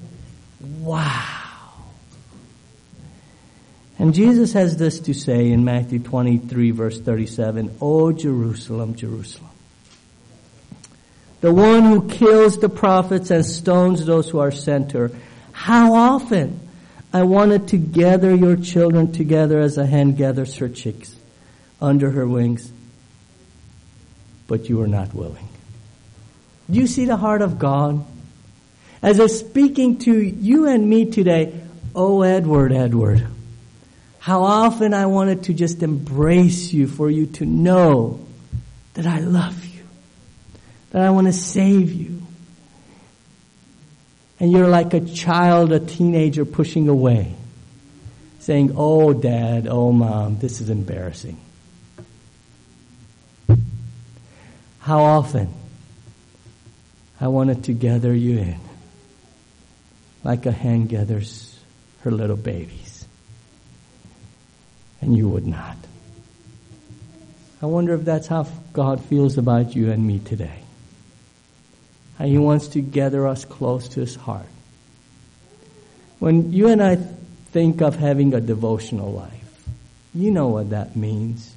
wow. 0.80 1.40
And 3.98 4.12
Jesus 4.12 4.52
has 4.52 4.76
this 4.76 5.00
to 5.00 5.14
say 5.14 5.50
in 5.50 5.64
Matthew 5.64 5.98
23 5.98 6.72
verse 6.72 7.00
37, 7.00 7.78
O 7.80 8.12
Jerusalem, 8.12 8.94
Jerusalem 8.94 9.53
the 11.44 11.52
one 11.52 11.82
who 11.82 12.08
kills 12.08 12.56
the 12.56 12.70
prophets 12.70 13.30
and 13.30 13.44
stones 13.44 14.06
those 14.06 14.30
who 14.30 14.38
are 14.38 14.50
sent 14.50 14.92
her. 14.92 15.10
How 15.52 15.92
often 15.92 16.58
I 17.12 17.24
wanted 17.24 17.68
to 17.68 17.76
gather 17.76 18.34
your 18.34 18.56
children 18.56 19.12
together 19.12 19.60
as 19.60 19.76
a 19.76 19.84
hen 19.84 20.14
gathers 20.14 20.56
her 20.56 20.70
chicks 20.70 21.14
under 21.82 22.08
her 22.12 22.26
wings, 22.26 22.72
but 24.46 24.70
you 24.70 24.78
were 24.78 24.88
not 24.88 25.12
willing. 25.12 25.46
Do 26.70 26.78
you 26.78 26.86
see 26.86 27.04
the 27.04 27.18
heart 27.18 27.42
of 27.42 27.58
God? 27.58 28.02
As 29.02 29.20
I'm 29.20 29.28
speaking 29.28 29.98
to 29.98 30.18
you 30.18 30.66
and 30.66 30.88
me 30.88 31.10
today, 31.10 31.60
oh 31.94 32.22
Edward, 32.22 32.72
Edward, 32.72 33.26
How 34.18 34.44
often 34.44 34.94
I 34.94 35.04
wanted 35.04 35.42
to 35.42 35.52
just 35.52 35.82
embrace 35.82 36.72
you 36.72 36.86
for 36.86 37.10
you 37.10 37.26
to 37.36 37.44
know 37.44 38.24
that 38.94 39.06
I 39.06 39.18
love 39.18 39.62
you, 39.62 39.63
that 40.94 41.02
I 41.02 41.10
want 41.10 41.26
to 41.26 41.32
save 41.32 41.92
you. 41.92 42.22
And 44.38 44.52
you're 44.52 44.68
like 44.68 44.94
a 44.94 45.00
child, 45.00 45.72
a 45.72 45.80
teenager 45.80 46.44
pushing 46.44 46.88
away, 46.88 47.34
saying, 48.38 48.74
Oh, 48.76 49.12
dad, 49.12 49.66
oh, 49.68 49.90
mom, 49.90 50.38
this 50.38 50.60
is 50.60 50.70
embarrassing. 50.70 51.36
How 54.78 55.02
often 55.02 55.52
I 57.20 57.26
wanted 57.26 57.64
to 57.64 57.72
gather 57.72 58.14
you 58.14 58.38
in 58.38 58.60
like 60.22 60.46
a 60.46 60.52
hen 60.52 60.86
gathers 60.86 61.58
her 62.02 62.12
little 62.12 62.36
babies, 62.36 63.04
and 65.00 65.16
you 65.16 65.28
would 65.28 65.46
not. 65.46 65.76
I 67.60 67.66
wonder 67.66 67.94
if 67.94 68.04
that's 68.04 68.28
how 68.28 68.46
God 68.72 69.04
feels 69.04 69.38
about 69.38 69.74
you 69.74 69.90
and 69.90 70.06
me 70.06 70.20
today. 70.20 70.63
How 72.18 72.26
He 72.26 72.38
wants 72.38 72.68
to 72.68 72.80
gather 72.80 73.26
us 73.26 73.44
close 73.44 73.88
to 73.90 74.00
His 74.00 74.14
heart. 74.14 74.46
When 76.18 76.52
you 76.52 76.68
and 76.68 76.82
I 76.82 76.96
think 76.96 77.82
of 77.82 77.96
having 77.96 78.34
a 78.34 78.40
devotional 78.40 79.12
life, 79.12 79.66
you 80.14 80.30
know 80.30 80.48
what 80.48 80.70
that 80.70 80.96
means. 80.96 81.54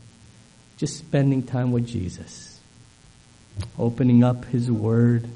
Just 0.77 0.97
spending 0.97 1.43
time 1.43 1.71
with 1.71 1.87
Jesus, 1.87 2.59
opening 3.79 4.23
up 4.23 4.45
His 4.45 4.71
Word, 4.71 5.27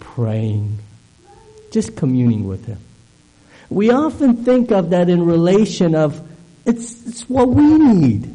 praying, 0.00 0.78
just 1.70 1.96
communing 1.96 2.46
with 2.46 2.66
Him. 2.66 2.78
We 3.70 3.90
often 3.90 4.44
think 4.44 4.70
of 4.70 4.90
that 4.90 5.08
in 5.08 5.24
relation 5.24 5.94
of 5.94 6.26
it's, 6.64 7.06
it's 7.06 7.28
what 7.28 7.48
we 7.48 7.78
need. 7.78 8.34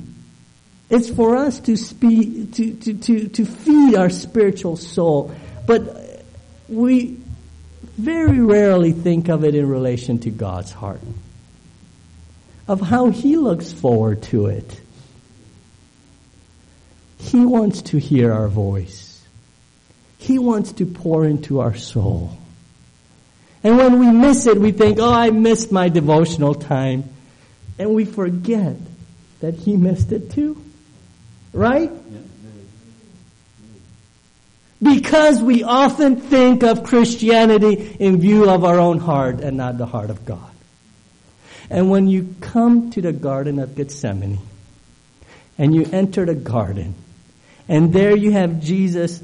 It's 0.89 1.09
for 1.09 1.35
us 1.35 1.59
to, 1.61 1.75
speak, 1.75 2.53
to, 2.53 2.73
to, 2.75 2.93
to, 2.93 3.27
to 3.29 3.45
feed 3.45 3.95
our 3.95 4.09
spiritual 4.09 4.77
soul. 4.77 5.33
But 5.65 6.23
we 6.67 7.19
very 7.97 8.39
rarely 8.39 8.91
think 8.91 9.29
of 9.29 9.43
it 9.43 9.55
in 9.55 9.67
relation 9.67 10.19
to 10.19 10.29
God's 10.29 10.71
heart, 10.71 11.01
of 12.67 12.81
how 12.81 13.09
He 13.09 13.37
looks 13.37 13.71
forward 13.71 14.23
to 14.23 14.47
it. 14.47 14.81
He 17.17 17.45
wants 17.45 17.81
to 17.83 17.97
hear 17.97 18.33
our 18.33 18.47
voice. 18.47 19.23
He 20.17 20.39
wants 20.39 20.73
to 20.73 20.85
pour 20.85 21.25
into 21.25 21.59
our 21.59 21.75
soul. 21.75 22.37
And 23.63 23.77
when 23.77 23.99
we 23.99 24.11
miss 24.11 24.45
it, 24.45 24.57
we 24.57 24.71
think, 24.71 24.99
oh, 24.99 25.11
I 25.11 25.29
missed 25.29 25.71
my 25.71 25.89
devotional 25.89 26.53
time. 26.53 27.09
And 27.79 27.95
we 27.95 28.05
forget 28.05 28.75
that 29.39 29.55
he 29.55 29.77
missed 29.77 30.11
it 30.11 30.31
too. 30.31 30.62
Right? 31.53 31.91
Because 34.81 35.41
we 35.41 35.63
often 35.63 36.17
think 36.17 36.63
of 36.63 36.83
Christianity 36.83 37.95
in 37.99 38.19
view 38.19 38.49
of 38.49 38.65
our 38.65 38.79
own 38.79 38.99
heart 38.99 39.39
and 39.39 39.55
not 39.55 39.77
the 39.77 39.85
heart 39.85 40.09
of 40.09 40.25
God. 40.25 40.51
And 41.69 41.89
when 41.89 42.07
you 42.07 42.35
come 42.41 42.91
to 42.91 43.01
the 43.01 43.13
Garden 43.13 43.59
of 43.59 43.75
Gethsemane 43.75 44.39
and 45.57 45.73
you 45.73 45.87
enter 45.91 46.25
the 46.25 46.35
garden, 46.35 46.95
and 47.69 47.93
there 47.93 48.15
you 48.15 48.31
have 48.31 48.59
Jesus 48.59 49.23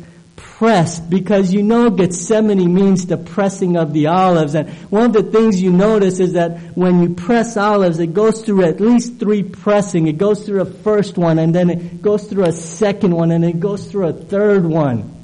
pressed 0.60 1.10
because 1.10 1.53
you 1.53 1.64
know 1.64 1.89
Gethsemane 1.89 2.74
means 2.74 3.05
the 3.05 3.16
pressing 3.16 3.78
of 3.78 3.93
the 3.93 4.07
olives. 4.07 4.55
And 4.55 4.70
one 4.91 5.05
of 5.05 5.14
the 5.14 5.24
things 5.24 5.62
you 5.62 5.72
notice 5.72 6.20
is 6.20 6.34
that 6.34 6.60
when 6.76 7.01
you 7.01 7.16
press 7.16 7.55
olives, 7.55 7.97
it 7.99 8.14
goes 8.14 8.41
through 8.41 8.66
at 8.66 8.82
least 8.82 9.20
three 9.22 9.41
pressing. 9.41 10.07
It 10.07 10.18
goes 10.18 10.45
through 10.45 10.60
a 10.60 10.66
first 10.66 11.18
one 11.18 11.39
and 11.39 11.55
then 11.55 11.70
it 11.70 12.01
goes 12.01 12.26
through 12.26 12.43
a 12.43 12.51
second 12.51 13.16
one 13.16 13.32
and 13.32 13.45
it 13.45 13.62
goes 13.62 13.89
through 13.89 14.07
a 14.07 14.14
third 14.14 14.66
one. 14.66 15.16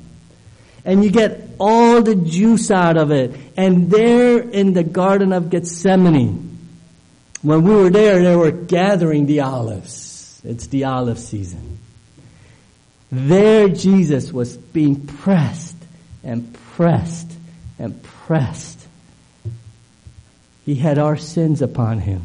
And 0.86 1.04
you 1.04 1.12
get 1.12 1.50
all 1.60 2.02
the 2.02 2.16
juice 2.16 2.72
out 2.72 2.96
of 2.96 3.12
it. 3.12 3.36
And 3.58 3.92
there 3.92 4.40
in 4.40 4.72
the 4.72 4.86
Garden 4.86 5.34
of 5.34 5.50
Gethsemane, 5.50 6.58
when 7.42 7.62
we 7.64 7.76
were 7.76 7.90
there, 7.90 8.24
they 8.24 8.38
were 8.38 8.52
gathering 8.52 9.26
the 9.26 9.42
olives. 9.42 10.40
It's 10.46 10.68
the 10.68 10.86
olive 10.86 11.20
season. 11.20 11.80
There 13.12 13.70
Jesus 13.70 14.34
was 14.34 14.58
being 14.58 15.08
pressed 15.08 15.76
and 16.24 16.54
pressed 16.76 17.32
and 17.78 18.02
pressed. 18.04 18.80
He 20.66 20.76
had 20.76 20.98
our 20.98 21.16
sins 21.16 21.62
upon 21.62 22.00
him. 22.00 22.24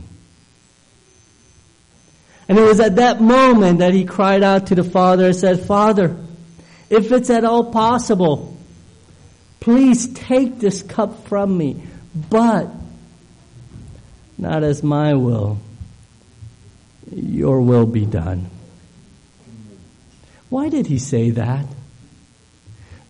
And 2.49 2.59
it 2.59 2.63
was 2.63 2.81
at 2.81 2.97
that 2.97 3.21
moment 3.21 3.79
that 3.79 3.95
he 3.95 4.05
cried 4.05 4.43
out 4.43 4.69
to 4.69 4.75
the 4.75 4.83
Father 4.83 5.27
and 5.27 5.37
said, 5.37 5.61
Father, 5.61 6.17
if 6.89 7.13
it's 7.13 7.31
at 7.31 7.45
all 7.45 7.71
possible, 7.71 8.57
please 9.61 10.13
take 10.15 10.59
this 10.59 10.83
cup 10.83 11.29
from 11.29 11.57
me, 11.57 11.81
but 12.29 12.69
not 14.37 14.65
as 14.65 14.83
my 14.83 15.15
will, 15.15 15.59
your 17.13 17.61
will 17.61 17.87
be 17.87 18.07
done. 18.07 18.51
Why 20.51 20.69
did 20.69 20.89
he 20.89 20.99
say 20.99 21.31
that? 21.31 21.65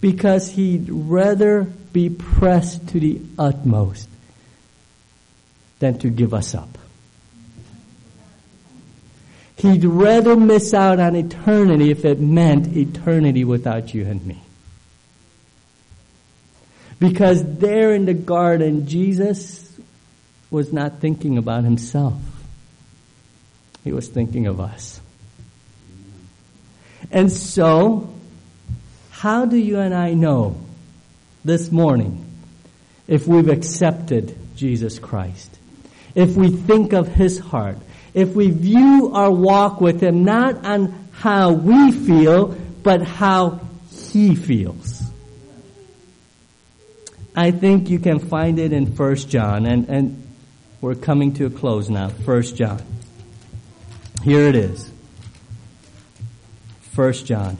Because 0.00 0.50
he'd 0.50 0.88
rather 0.88 1.64
be 1.92 2.08
pressed 2.08 2.88
to 2.88 3.00
the 3.00 3.20
utmost 3.38 4.08
than 5.78 5.98
to 5.98 6.08
give 6.08 6.32
us 6.32 6.54
up. 6.54 6.78
He'd 9.56 9.84
rather 9.84 10.36
miss 10.36 10.72
out 10.72 11.00
on 11.00 11.16
eternity 11.16 11.90
if 11.90 12.04
it 12.04 12.20
meant 12.20 12.74
eternity 12.76 13.44
without 13.44 13.92
you 13.92 14.06
and 14.06 14.24
me. 14.24 14.40
Because 16.98 17.42
there 17.56 17.94
in 17.94 18.04
the 18.04 18.14
garden, 18.14 18.86
Jesus 18.86 19.78
was 20.50 20.72
not 20.72 21.00
thinking 21.00 21.38
about 21.38 21.64
himself. 21.64 22.20
He 23.84 23.92
was 23.92 24.08
thinking 24.08 24.46
of 24.46 24.60
us. 24.60 25.00
And 27.10 27.30
so, 27.30 28.12
how 29.10 29.44
do 29.44 29.56
you 29.56 29.78
and 29.78 29.94
I 29.94 30.14
know 30.14 30.56
this 31.44 31.70
morning 31.72 32.26
if 33.08 33.26
we've 33.26 33.48
accepted 33.48 34.36
Jesus 34.56 34.98
Christ? 34.98 35.58
If 36.14 36.36
we 36.36 36.50
think 36.50 36.92
of 36.92 37.08
His 37.08 37.38
heart? 37.38 37.78
If 38.14 38.34
we 38.34 38.50
view 38.50 39.10
our 39.14 39.30
walk 39.30 39.80
with 39.80 40.00
Him 40.00 40.24
not 40.24 40.64
on 40.64 41.08
how 41.12 41.52
we 41.52 41.92
feel, 41.92 42.48
but 42.82 43.02
how 43.02 43.60
He 43.90 44.34
feels? 44.34 45.02
I 47.34 47.50
think 47.50 47.90
you 47.90 47.98
can 47.98 48.18
find 48.18 48.58
it 48.58 48.72
in 48.72 48.86
1 48.86 49.16
John, 49.16 49.66
and, 49.66 49.88
and 49.88 50.28
we're 50.80 50.94
coming 50.94 51.34
to 51.34 51.46
a 51.46 51.50
close 51.50 51.88
now. 51.88 52.08
1 52.08 52.42
John. 52.42 52.82
Here 54.22 54.46
it 54.48 54.56
is. 54.56 54.90
1 56.94 57.12
John 57.12 57.56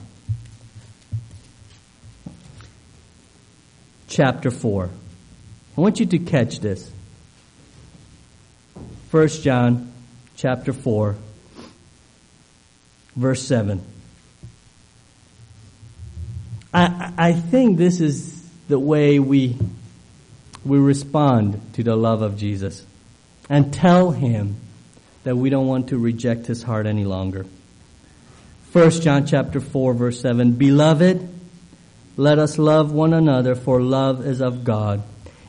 chapter 4.09 4.51
4. 4.51 4.91
I 5.77 5.81
want 5.81 6.01
you 6.01 6.07
to 6.07 6.19
catch 6.19 6.61
this. 6.61 6.91
1 9.11 9.29
John 9.29 9.93
chapter 10.37 10.73
4 10.73 11.17
verse 13.17 13.43
7. 13.43 13.85
I, 16.73 17.13
I 17.17 17.33
think 17.33 17.79
this 17.79 18.01
is 18.01 18.49
the 18.69 18.79
way 18.79 19.19
we, 19.19 19.57
we 20.65 20.79
respond 20.79 21.61
to 21.75 21.83
the 21.83 21.97
love 21.97 22.23
of 22.23 22.37
Jesus 22.37 22.87
and 23.49 23.73
tell 23.75 24.13
him 24.13 24.57
that 25.25 25.37
we 25.37 25.51
don't 25.51 25.67
want 25.67 25.89
to 25.89 25.99
reject 25.99 26.47
his 26.47 26.63
heart 26.63 26.87
any 26.87 27.05
longer. 27.05 27.47
1 28.73 28.91
John 29.03 29.27
chapter 29.27 29.61
4 29.61 29.95
verse 29.95 30.21
7, 30.21 30.53
Beloved, 30.53 31.29
let 32.17 32.39
us 32.39 32.57
love 32.57 32.93
one 32.93 33.13
another 33.13 33.57
for 33.57 33.81
love 33.81 34.25
is 34.25 34.41
of 34.41 34.63
God. 34.63 35.03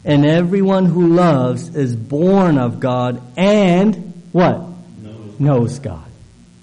And 0.03 0.25
everyone 0.25 0.85
who 0.85 1.13
loves 1.13 1.75
is 1.75 1.95
born 1.95 2.57
of 2.57 2.79
God 2.79 3.21
and 3.37 4.13
what? 4.31 4.63
Knows, 5.01 5.39
Knows 5.39 5.79
God. 5.79 6.09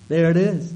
There 0.08 0.30
it 0.30 0.36
is. 0.36 0.72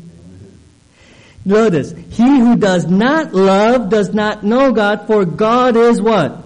Notice, 1.45 1.93
he 2.11 2.39
who 2.39 2.57
does 2.57 2.87
not 2.87 3.35
love 3.35 3.91
does 3.91 4.15
not 4.15 4.45
know 4.45 4.71
God, 4.71 5.09
for 5.09 5.25
God 5.25 5.77
is 5.77 6.01
what? 6.01 6.39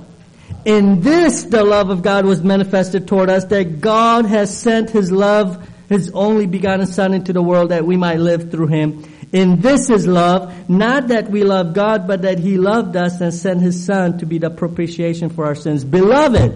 In 0.64 1.02
this 1.02 1.44
the 1.44 1.62
love 1.62 1.90
of 1.90 2.00
God 2.00 2.24
was 2.24 2.42
manifested 2.42 3.06
toward 3.06 3.28
us, 3.28 3.44
that 3.46 3.82
God 3.82 4.24
has 4.24 4.56
sent 4.56 4.88
his 4.88 5.12
love, 5.12 5.68
his 5.90 6.10
only 6.12 6.46
begotten 6.46 6.86
Son 6.86 7.12
into 7.12 7.34
the 7.34 7.42
world 7.42 7.70
that 7.70 7.84
we 7.84 7.98
might 7.98 8.18
live 8.18 8.50
through 8.50 8.68
him. 8.68 9.04
In 9.32 9.60
this 9.60 9.90
is 9.90 10.06
love, 10.06 10.68
not 10.68 11.08
that 11.08 11.28
we 11.28 11.42
love 11.42 11.74
God, 11.74 12.06
but 12.06 12.22
that 12.22 12.38
He 12.38 12.56
loved 12.58 12.96
us 12.96 13.20
and 13.20 13.34
sent 13.34 13.60
His 13.60 13.84
Son 13.84 14.18
to 14.18 14.26
be 14.26 14.38
the 14.38 14.50
propitiation 14.50 15.30
for 15.30 15.46
our 15.46 15.54
sins. 15.54 15.84
Beloved, 15.84 16.54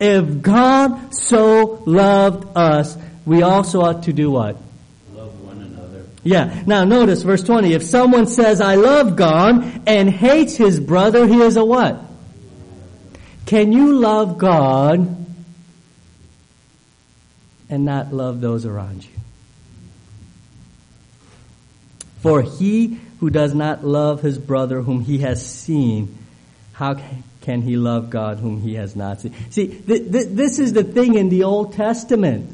If 0.00 0.42
God 0.42 1.14
so 1.14 1.82
loved 1.86 2.56
us, 2.56 2.96
we 3.24 3.42
also 3.42 3.82
ought 3.82 4.04
to 4.04 4.12
do 4.12 4.30
what? 4.30 4.56
Love 5.14 5.40
one 5.40 5.60
another. 5.62 6.06
Yeah. 6.22 6.62
Now 6.66 6.84
notice 6.84 7.22
verse 7.22 7.42
20. 7.42 7.72
If 7.72 7.84
someone 7.84 8.26
says, 8.26 8.60
I 8.60 8.74
love 8.74 9.16
God 9.16 9.82
and 9.86 10.10
hates 10.10 10.56
his 10.56 10.80
brother, 10.80 11.26
he 11.26 11.40
is 11.40 11.56
a 11.56 11.64
what? 11.64 12.00
Can 13.46 13.72
you 13.72 13.94
love 13.94 14.38
God 14.38 15.26
and 17.70 17.84
not 17.84 18.12
love 18.12 18.40
those 18.40 18.66
around 18.66 19.04
you? 19.04 19.13
For 22.24 22.40
he 22.40 22.98
who 23.20 23.28
does 23.28 23.54
not 23.54 23.84
love 23.84 24.22
his 24.22 24.38
brother 24.38 24.80
whom 24.80 25.02
he 25.02 25.18
has 25.18 25.44
seen, 25.44 26.16
how 26.72 26.98
can 27.42 27.60
he 27.60 27.76
love 27.76 28.08
God 28.08 28.38
whom 28.38 28.62
he 28.62 28.76
has 28.76 28.96
not 28.96 29.20
seen? 29.20 29.34
See, 29.50 29.66
th- 29.66 30.10
th- 30.10 30.28
this 30.28 30.58
is 30.58 30.72
the 30.72 30.84
thing 30.84 31.16
in 31.16 31.28
the 31.28 31.44
Old 31.44 31.74
Testament. 31.74 32.50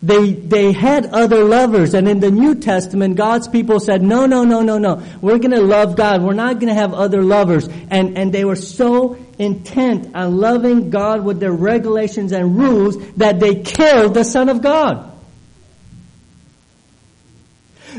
They, 0.00 0.34
they 0.34 0.70
had 0.70 1.06
other 1.06 1.42
lovers, 1.42 1.92
and 1.94 2.06
in 2.06 2.20
the 2.20 2.30
New 2.30 2.54
Testament, 2.54 3.16
God's 3.16 3.48
people 3.48 3.80
said, 3.80 4.00
no, 4.00 4.26
no, 4.26 4.44
no, 4.44 4.62
no, 4.62 4.78
no. 4.78 5.02
We're 5.20 5.38
gonna 5.38 5.60
love 5.60 5.96
God. 5.96 6.22
We're 6.22 6.34
not 6.34 6.60
gonna 6.60 6.74
have 6.74 6.94
other 6.94 7.20
lovers. 7.20 7.68
And, 7.90 8.16
and 8.16 8.32
they 8.32 8.44
were 8.44 8.54
so 8.54 9.18
intent 9.40 10.14
on 10.14 10.36
loving 10.36 10.90
God 10.90 11.24
with 11.24 11.40
their 11.40 11.52
regulations 11.52 12.30
and 12.30 12.56
rules 12.56 12.96
that 13.14 13.40
they 13.40 13.56
killed 13.56 14.14
the 14.14 14.22
Son 14.22 14.48
of 14.48 14.62
God. 14.62 15.13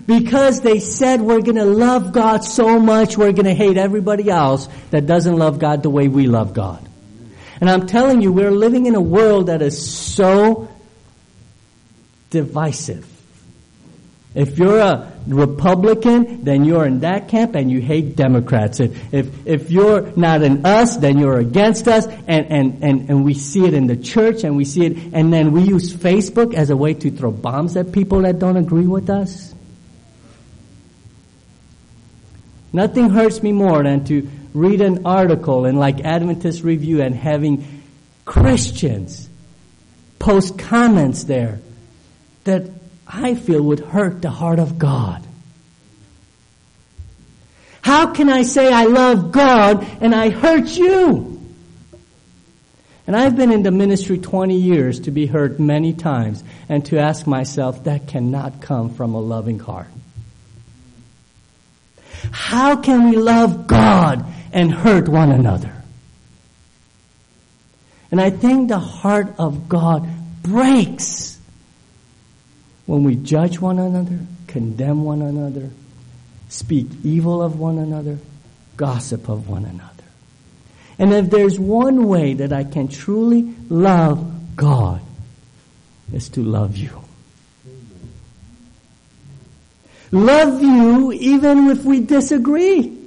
Because 0.06 0.62
they 0.62 0.80
said 0.80 1.22
we're 1.22 1.42
gonna 1.42 1.66
love 1.66 2.12
God 2.12 2.44
so 2.44 2.80
much, 2.80 3.18
we're 3.18 3.32
gonna 3.32 3.54
hate 3.54 3.78
everybody 3.78 4.30
else 4.30 4.68
that 4.92 5.06
doesn't 5.06 5.38
love 5.38 5.60
God 5.60 5.84
the 5.84 5.90
way 5.90 6.08
we 6.08 6.28
love 6.28 6.54
God. 6.54 6.88
And 7.62 7.70
I'm 7.70 7.88
telling 7.88 8.22
you, 8.22 8.32
we're 8.34 8.52
living 8.52 8.86
in 8.86 8.96
a 8.96 9.02
world 9.02 9.48
that 9.48 9.62
is 9.62 9.90
so 9.90 10.68
divisive. 12.30 13.10
If 14.36 14.60
you're 14.60 14.80
a 14.80 15.14
Republican, 15.28 16.44
then 16.44 16.66
you're 16.66 16.86
in 16.86 17.00
that 17.00 17.30
camp 17.30 17.56
and 17.56 17.72
you 17.72 17.80
hate 17.80 18.18
Democrats. 18.18 18.82
If, 18.82 19.14
if, 19.14 19.48
if 19.48 19.72
you're 19.72 20.12
not 20.18 20.44
in 20.44 20.66
us, 20.66 20.98
then 20.98 21.18
you're 21.18 21.40
against 21.40 21.88
us. 21.88 22.06
And, 22.06 22.52
and, 22.52 22.84
and, 22.84 23.10
and 23.10 23.24
we 23.24 23.34
see 23.34 23.66
it 23.66 23.74
in 23.74 23.88
the 23.88 23.96
church 23.96 24.44
and 24.44 24.58
we 24.58 24.66
see 24.66 24.86
it, 24.88 25.14
and 25.14 25.32
then 25.32 25.54
we 25.54 25.62
use 25.62 25.94
Facebook 25.94 26.54
as 26.54 26.70
a 26.70 26.76
way 26.76 26.94
to 26.96 27.12
throw 27.12 27.32
bombs 27.32 27.78
at 27.78 27.94
people 27.94 28.24
that 28.24 28.38
don't 28.38 28.58
agree 28.58 28.88
with 28.88 29.10
us. 29.10 29.55
Nothing 32.76 33.10
hurts 33.10 33.42
me 33.42 33.54
more 33.54 33.82
than 33.84 34.04
to 34.08 34.30
read 34.54 34.82
an 34.82 35.06
article 35.06 35.66
in 35.66 35.78
like 35.78 36.02
Adventist 36.02 36.62
Review 36.62 37.02
and 37.02 37.16
having 37.16 37.84
Christians 38.26 39.30
post 40.20 40.60
comments 40.60 41.24
there 41.24 41.62
that 42.44 42.70
I 43.08 43.36
feel 43.36 43.62
would 43.62 43.80
hurt 43.80 44.22
the 44.22 44.30
heart 44.30 44.60
of 44.60 44.78
God. 44.78 45.26
How 47.82 48.12
can 48.14 48.30
I 48.30 48.44
say 48.44 48.74
I 48.74 48.84
love 48.84 49.32
God 49.32 49.88
and 50.02 50.14
I 50.14 50.30
hurt 50.30 50.68
you? 50.68 51.42
And 53.08 53.16
I've 53.16 53.38
been 53.38 53.54
in 53.54 53.64
the 53.64 53.72
ministry 53.72 54.18
20 54.18 54.54
years 54.58 55.00
to 55.02 55.12
be 55.12 55.28
hurt 55.28 55.62
many 55.62 55.94
times 55.94 56.44
and 56.68 56.86
to 56.88 57.00
ask 57.00 57.26
myself, 57.26 57.86
that 57.86 58.10
cannot 58.10 58.62
come 58.62 58.94
from 58.94 59.14
a 59.14 59.22
loving 59.22 59.60
heart. 59.60 59.88
How 62.32 62.76
can 62.76 63.10
we 63.10 63.18
love 63.18 63.68
God 63.68 64.26
and 64.52 64.74
hurt 64.74 65.08
one 65.08 65.32
another? 65.32 65.72
And 68.12 68.22
I 68.22 68.30
think 68.30 68.70
the 68.70 68.80
heart 68.80 69.36
of 69.38 69.68
God 69.68 70.08
breaks 70.42 71.40
when 72.86 73.04
we 73.04 73.16
judge 73.16 73.60
one 73.60 73.80
another, 73.80 74.20
condemn 74.48 75.04
one 75.04 75.22
another, 75.22 75.70
speak 76.50 76.88
evil 77.04 77.42
of 77.42 77.60
one 77.60 77.78
another, 77.78 78.20
gossip 78.78 79.28
of 79.28 79.50
one 79.50 79.66
another. 79.66 79.92
And 80.98 81.14
if 81.14 81.30
there's 81.30 81.60
one 81.60 82.08
way 82.08 82.36
that 82.36 82.54
I 82.54 82.64
can 82.64 82.88
truly 82.88 83.54
love 83.70 84.56
God, 84.56 85.02
is 86.14 86.30
to 86.30 86.44
love 86.44 86.78
you. 86.78 87.05
Love 90.12 90.62
you 90.62 91.12
even 91.12 91.70
if 91.70 91.84
we 91.84 92.00
disagree. 92.00 92.98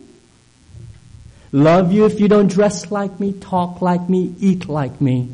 Love 1.52 1.92
you 1.92 2.04
if 2.04 2.20
you 2.20 2.28
don't 2.28 2.48
dress 2.48 2.90
like 2.90 3.18
me, 3.18 3.32
talk 3.32 3.80
like 3.80 4.08
me, 4.08 4.34
eat 4.38 4.68
like 4.68 5.00
me. 5.00 5.30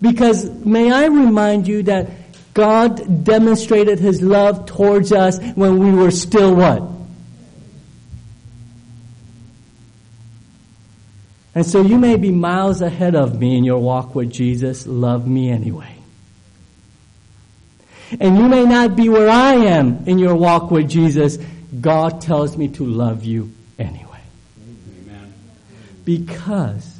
Because 0.00 0.48
may 0.64 0.90
I 0.90 1.06
remind 1.06 1.68
you 1.68 1.82
that 1.84 2.10
God 2.54 3.24
demonstrated 3.24 3.98
His 3.98 4.22
love 4.22 4.66
towards 4.66 5.12
us 5.12 5.38
when 5.54 5.78
we 5.78 5.92
were 5.92 6.10
still 6.10 6.54
what? 6.54 6.82
And 11.54 11.66
so 11.66 11.82
you 11.82 11.98
may 11.98 12.16
be 12.16 12.30
miles 12.30 12.82
ahead 12.82 13.16
of 13.16 13.38
me 13.40 13.56
in 13.58 13.64
your 13.64 13.78
walk 13.78 14.14
with 14.14 14.30
Jesus. 14.30 14.86
Love 14.86 15.26
me 15.26 15.50
anyway. 15.50 15.97
And 18.20 18.38
you 18.38 18.48
may 18.48 18.64
not 18.64 18.96
be 18.96 19.08
where 19.08 19.28
I 19.28 19.54
am 19.54 20.04
in 20.06 20.18
your 20.18 20.34
walk 20.34 20.70
with 20.70 20.88
Jesus. 20.88 21.38
God 21.80 22.20
tells 22.20 22.56
me 22.56 22.68
to 22.68 22.84
love 22.84 23.24
you 23.24 23.52
anyway. 23.78 24.20
Amen. 25.02 25.34
Because 26.04 26.98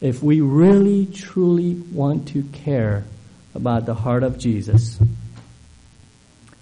if 0.00 0.22
we 0.22 0.40
really 0.40 1.06
truly 1.06 1.74
want 1.74 2.28
to 2.28 2.42
care 2.52 3.04
about 3.54 3.86
the 3.86 3.94
heart 3.94 4.22
of 4.22 4.38
Jesus, 4.38 4.98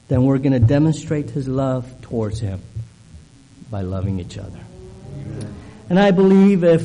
then 0.08 0.24
we're 0.24 0.38
going 0.38 0.52
to 0.52 0.60
demonstrate 0.60 1.30
his 1.30 1.48
love 1.48 2.00
towards 2.02 2.38
him 2.38 2.60
by 3.70 3.80
loving 3.80 4.20
each 4.20 4.38
other. 4.38 4.60
And 5.88 5.98
I 5.98 6.10
believe 6.10 6.62
if 6.62 6.82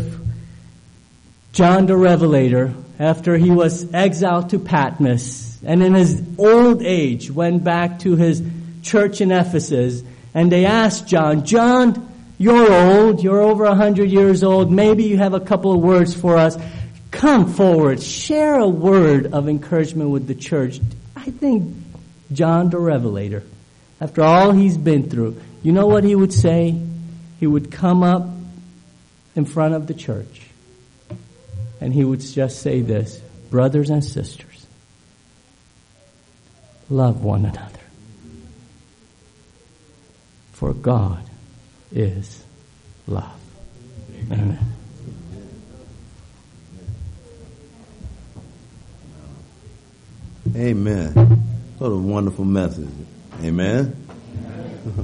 John 1.52 1.86
the 1.86 1.96
Revelator, 1.96 2.74
after 3.00 3.38
he 3.38 3.52
was 3.52 3.94
exiled 3.94 4.50
to 4.52 4.60
Patmos, 4.60 5.47
and 5.66 5.82
in 5.84 5.94
his 5.94 6.22
old 6.38 6.82
age 6.82 7.32
went 7.32 7.64
back 7.64 8.00
to 8.00 8.16
his 8.16 8.44
church 8.84 9.22
in 9.22 9.32
Ephesus, 9.32 10.04
and 10.34 10.52
they 10.52 10.66
asked 10.66 11.08
John, 11.08 11.46
John, 11.46 12.14
you're 12.38 12.72
old, 12.72 13.24
you're 13.24 13.42
over 13.42 13.66
a 13.66 13.76
hundred 13.76 14.12
years 14.12 14.44
old, 14.44 14.72
maybe 14.72 15.04
you 15.04 15.18
have 15.18 15.34
a 15.34 15.40
couple 15.40 15.74
of 15.74 15.82
words 15.82 16.14
for 16.14 16.38
us. 16.38 16.58
Come 17.10 17.52
forward, 17.52 18.02
share 18.02 18.60
a 18.60 18.68
word 18.68 19.34
of 19.34 19.50
encouragement 19.50 20.10
with 20.10 20.28
the 20.28 20.36
church. 20.36 20.80
I 21.16 21.32
think 21.32 21.76
John 22.32 22.70
the 22.70 22.80
Revelator, 22.80 23.44
after 24.00 24.22
all 24.24 24.52
he's 24.52 24.78
been 24.78 25.10
through, 25.10 25.42
you 25.64 25.72
know 25.72 25.88
what 25.88 26.04
he 26.04 26.16
would 26.16 26.34
say? 26.34 26.80
He 27.40 27.48
would 27.48 27.72
come 27.72 28.04
up 28.04 28.28
in 29.36 29.46
front 29.46 29.74
of 29.74 29.88
the 29.88 29.94
church 29.94 30.48
and 31.80 31.94
he 31.94 32.04
would 32.04 32.22
just 32.22 32.62
say 32.62 32.82
this, 32.82 33.18
brothers 33.50 33.90
and 33.90 34.04
sisters, 34.04 34.47
love 36.90 37.24
one 37.24 37.46
another. 37.46 37.80
For 40.54 40.74
God 40.74 41.24
is 41.92 42.44
love. 43.08 43.40
Amen. 44.32 44.60
Amen. 50.56 51.12
What 51.78 51.88
a 51.88 51.96
wonderful 51.96 52.46
message. 52.46 52.90
Amen. 53.44 53.96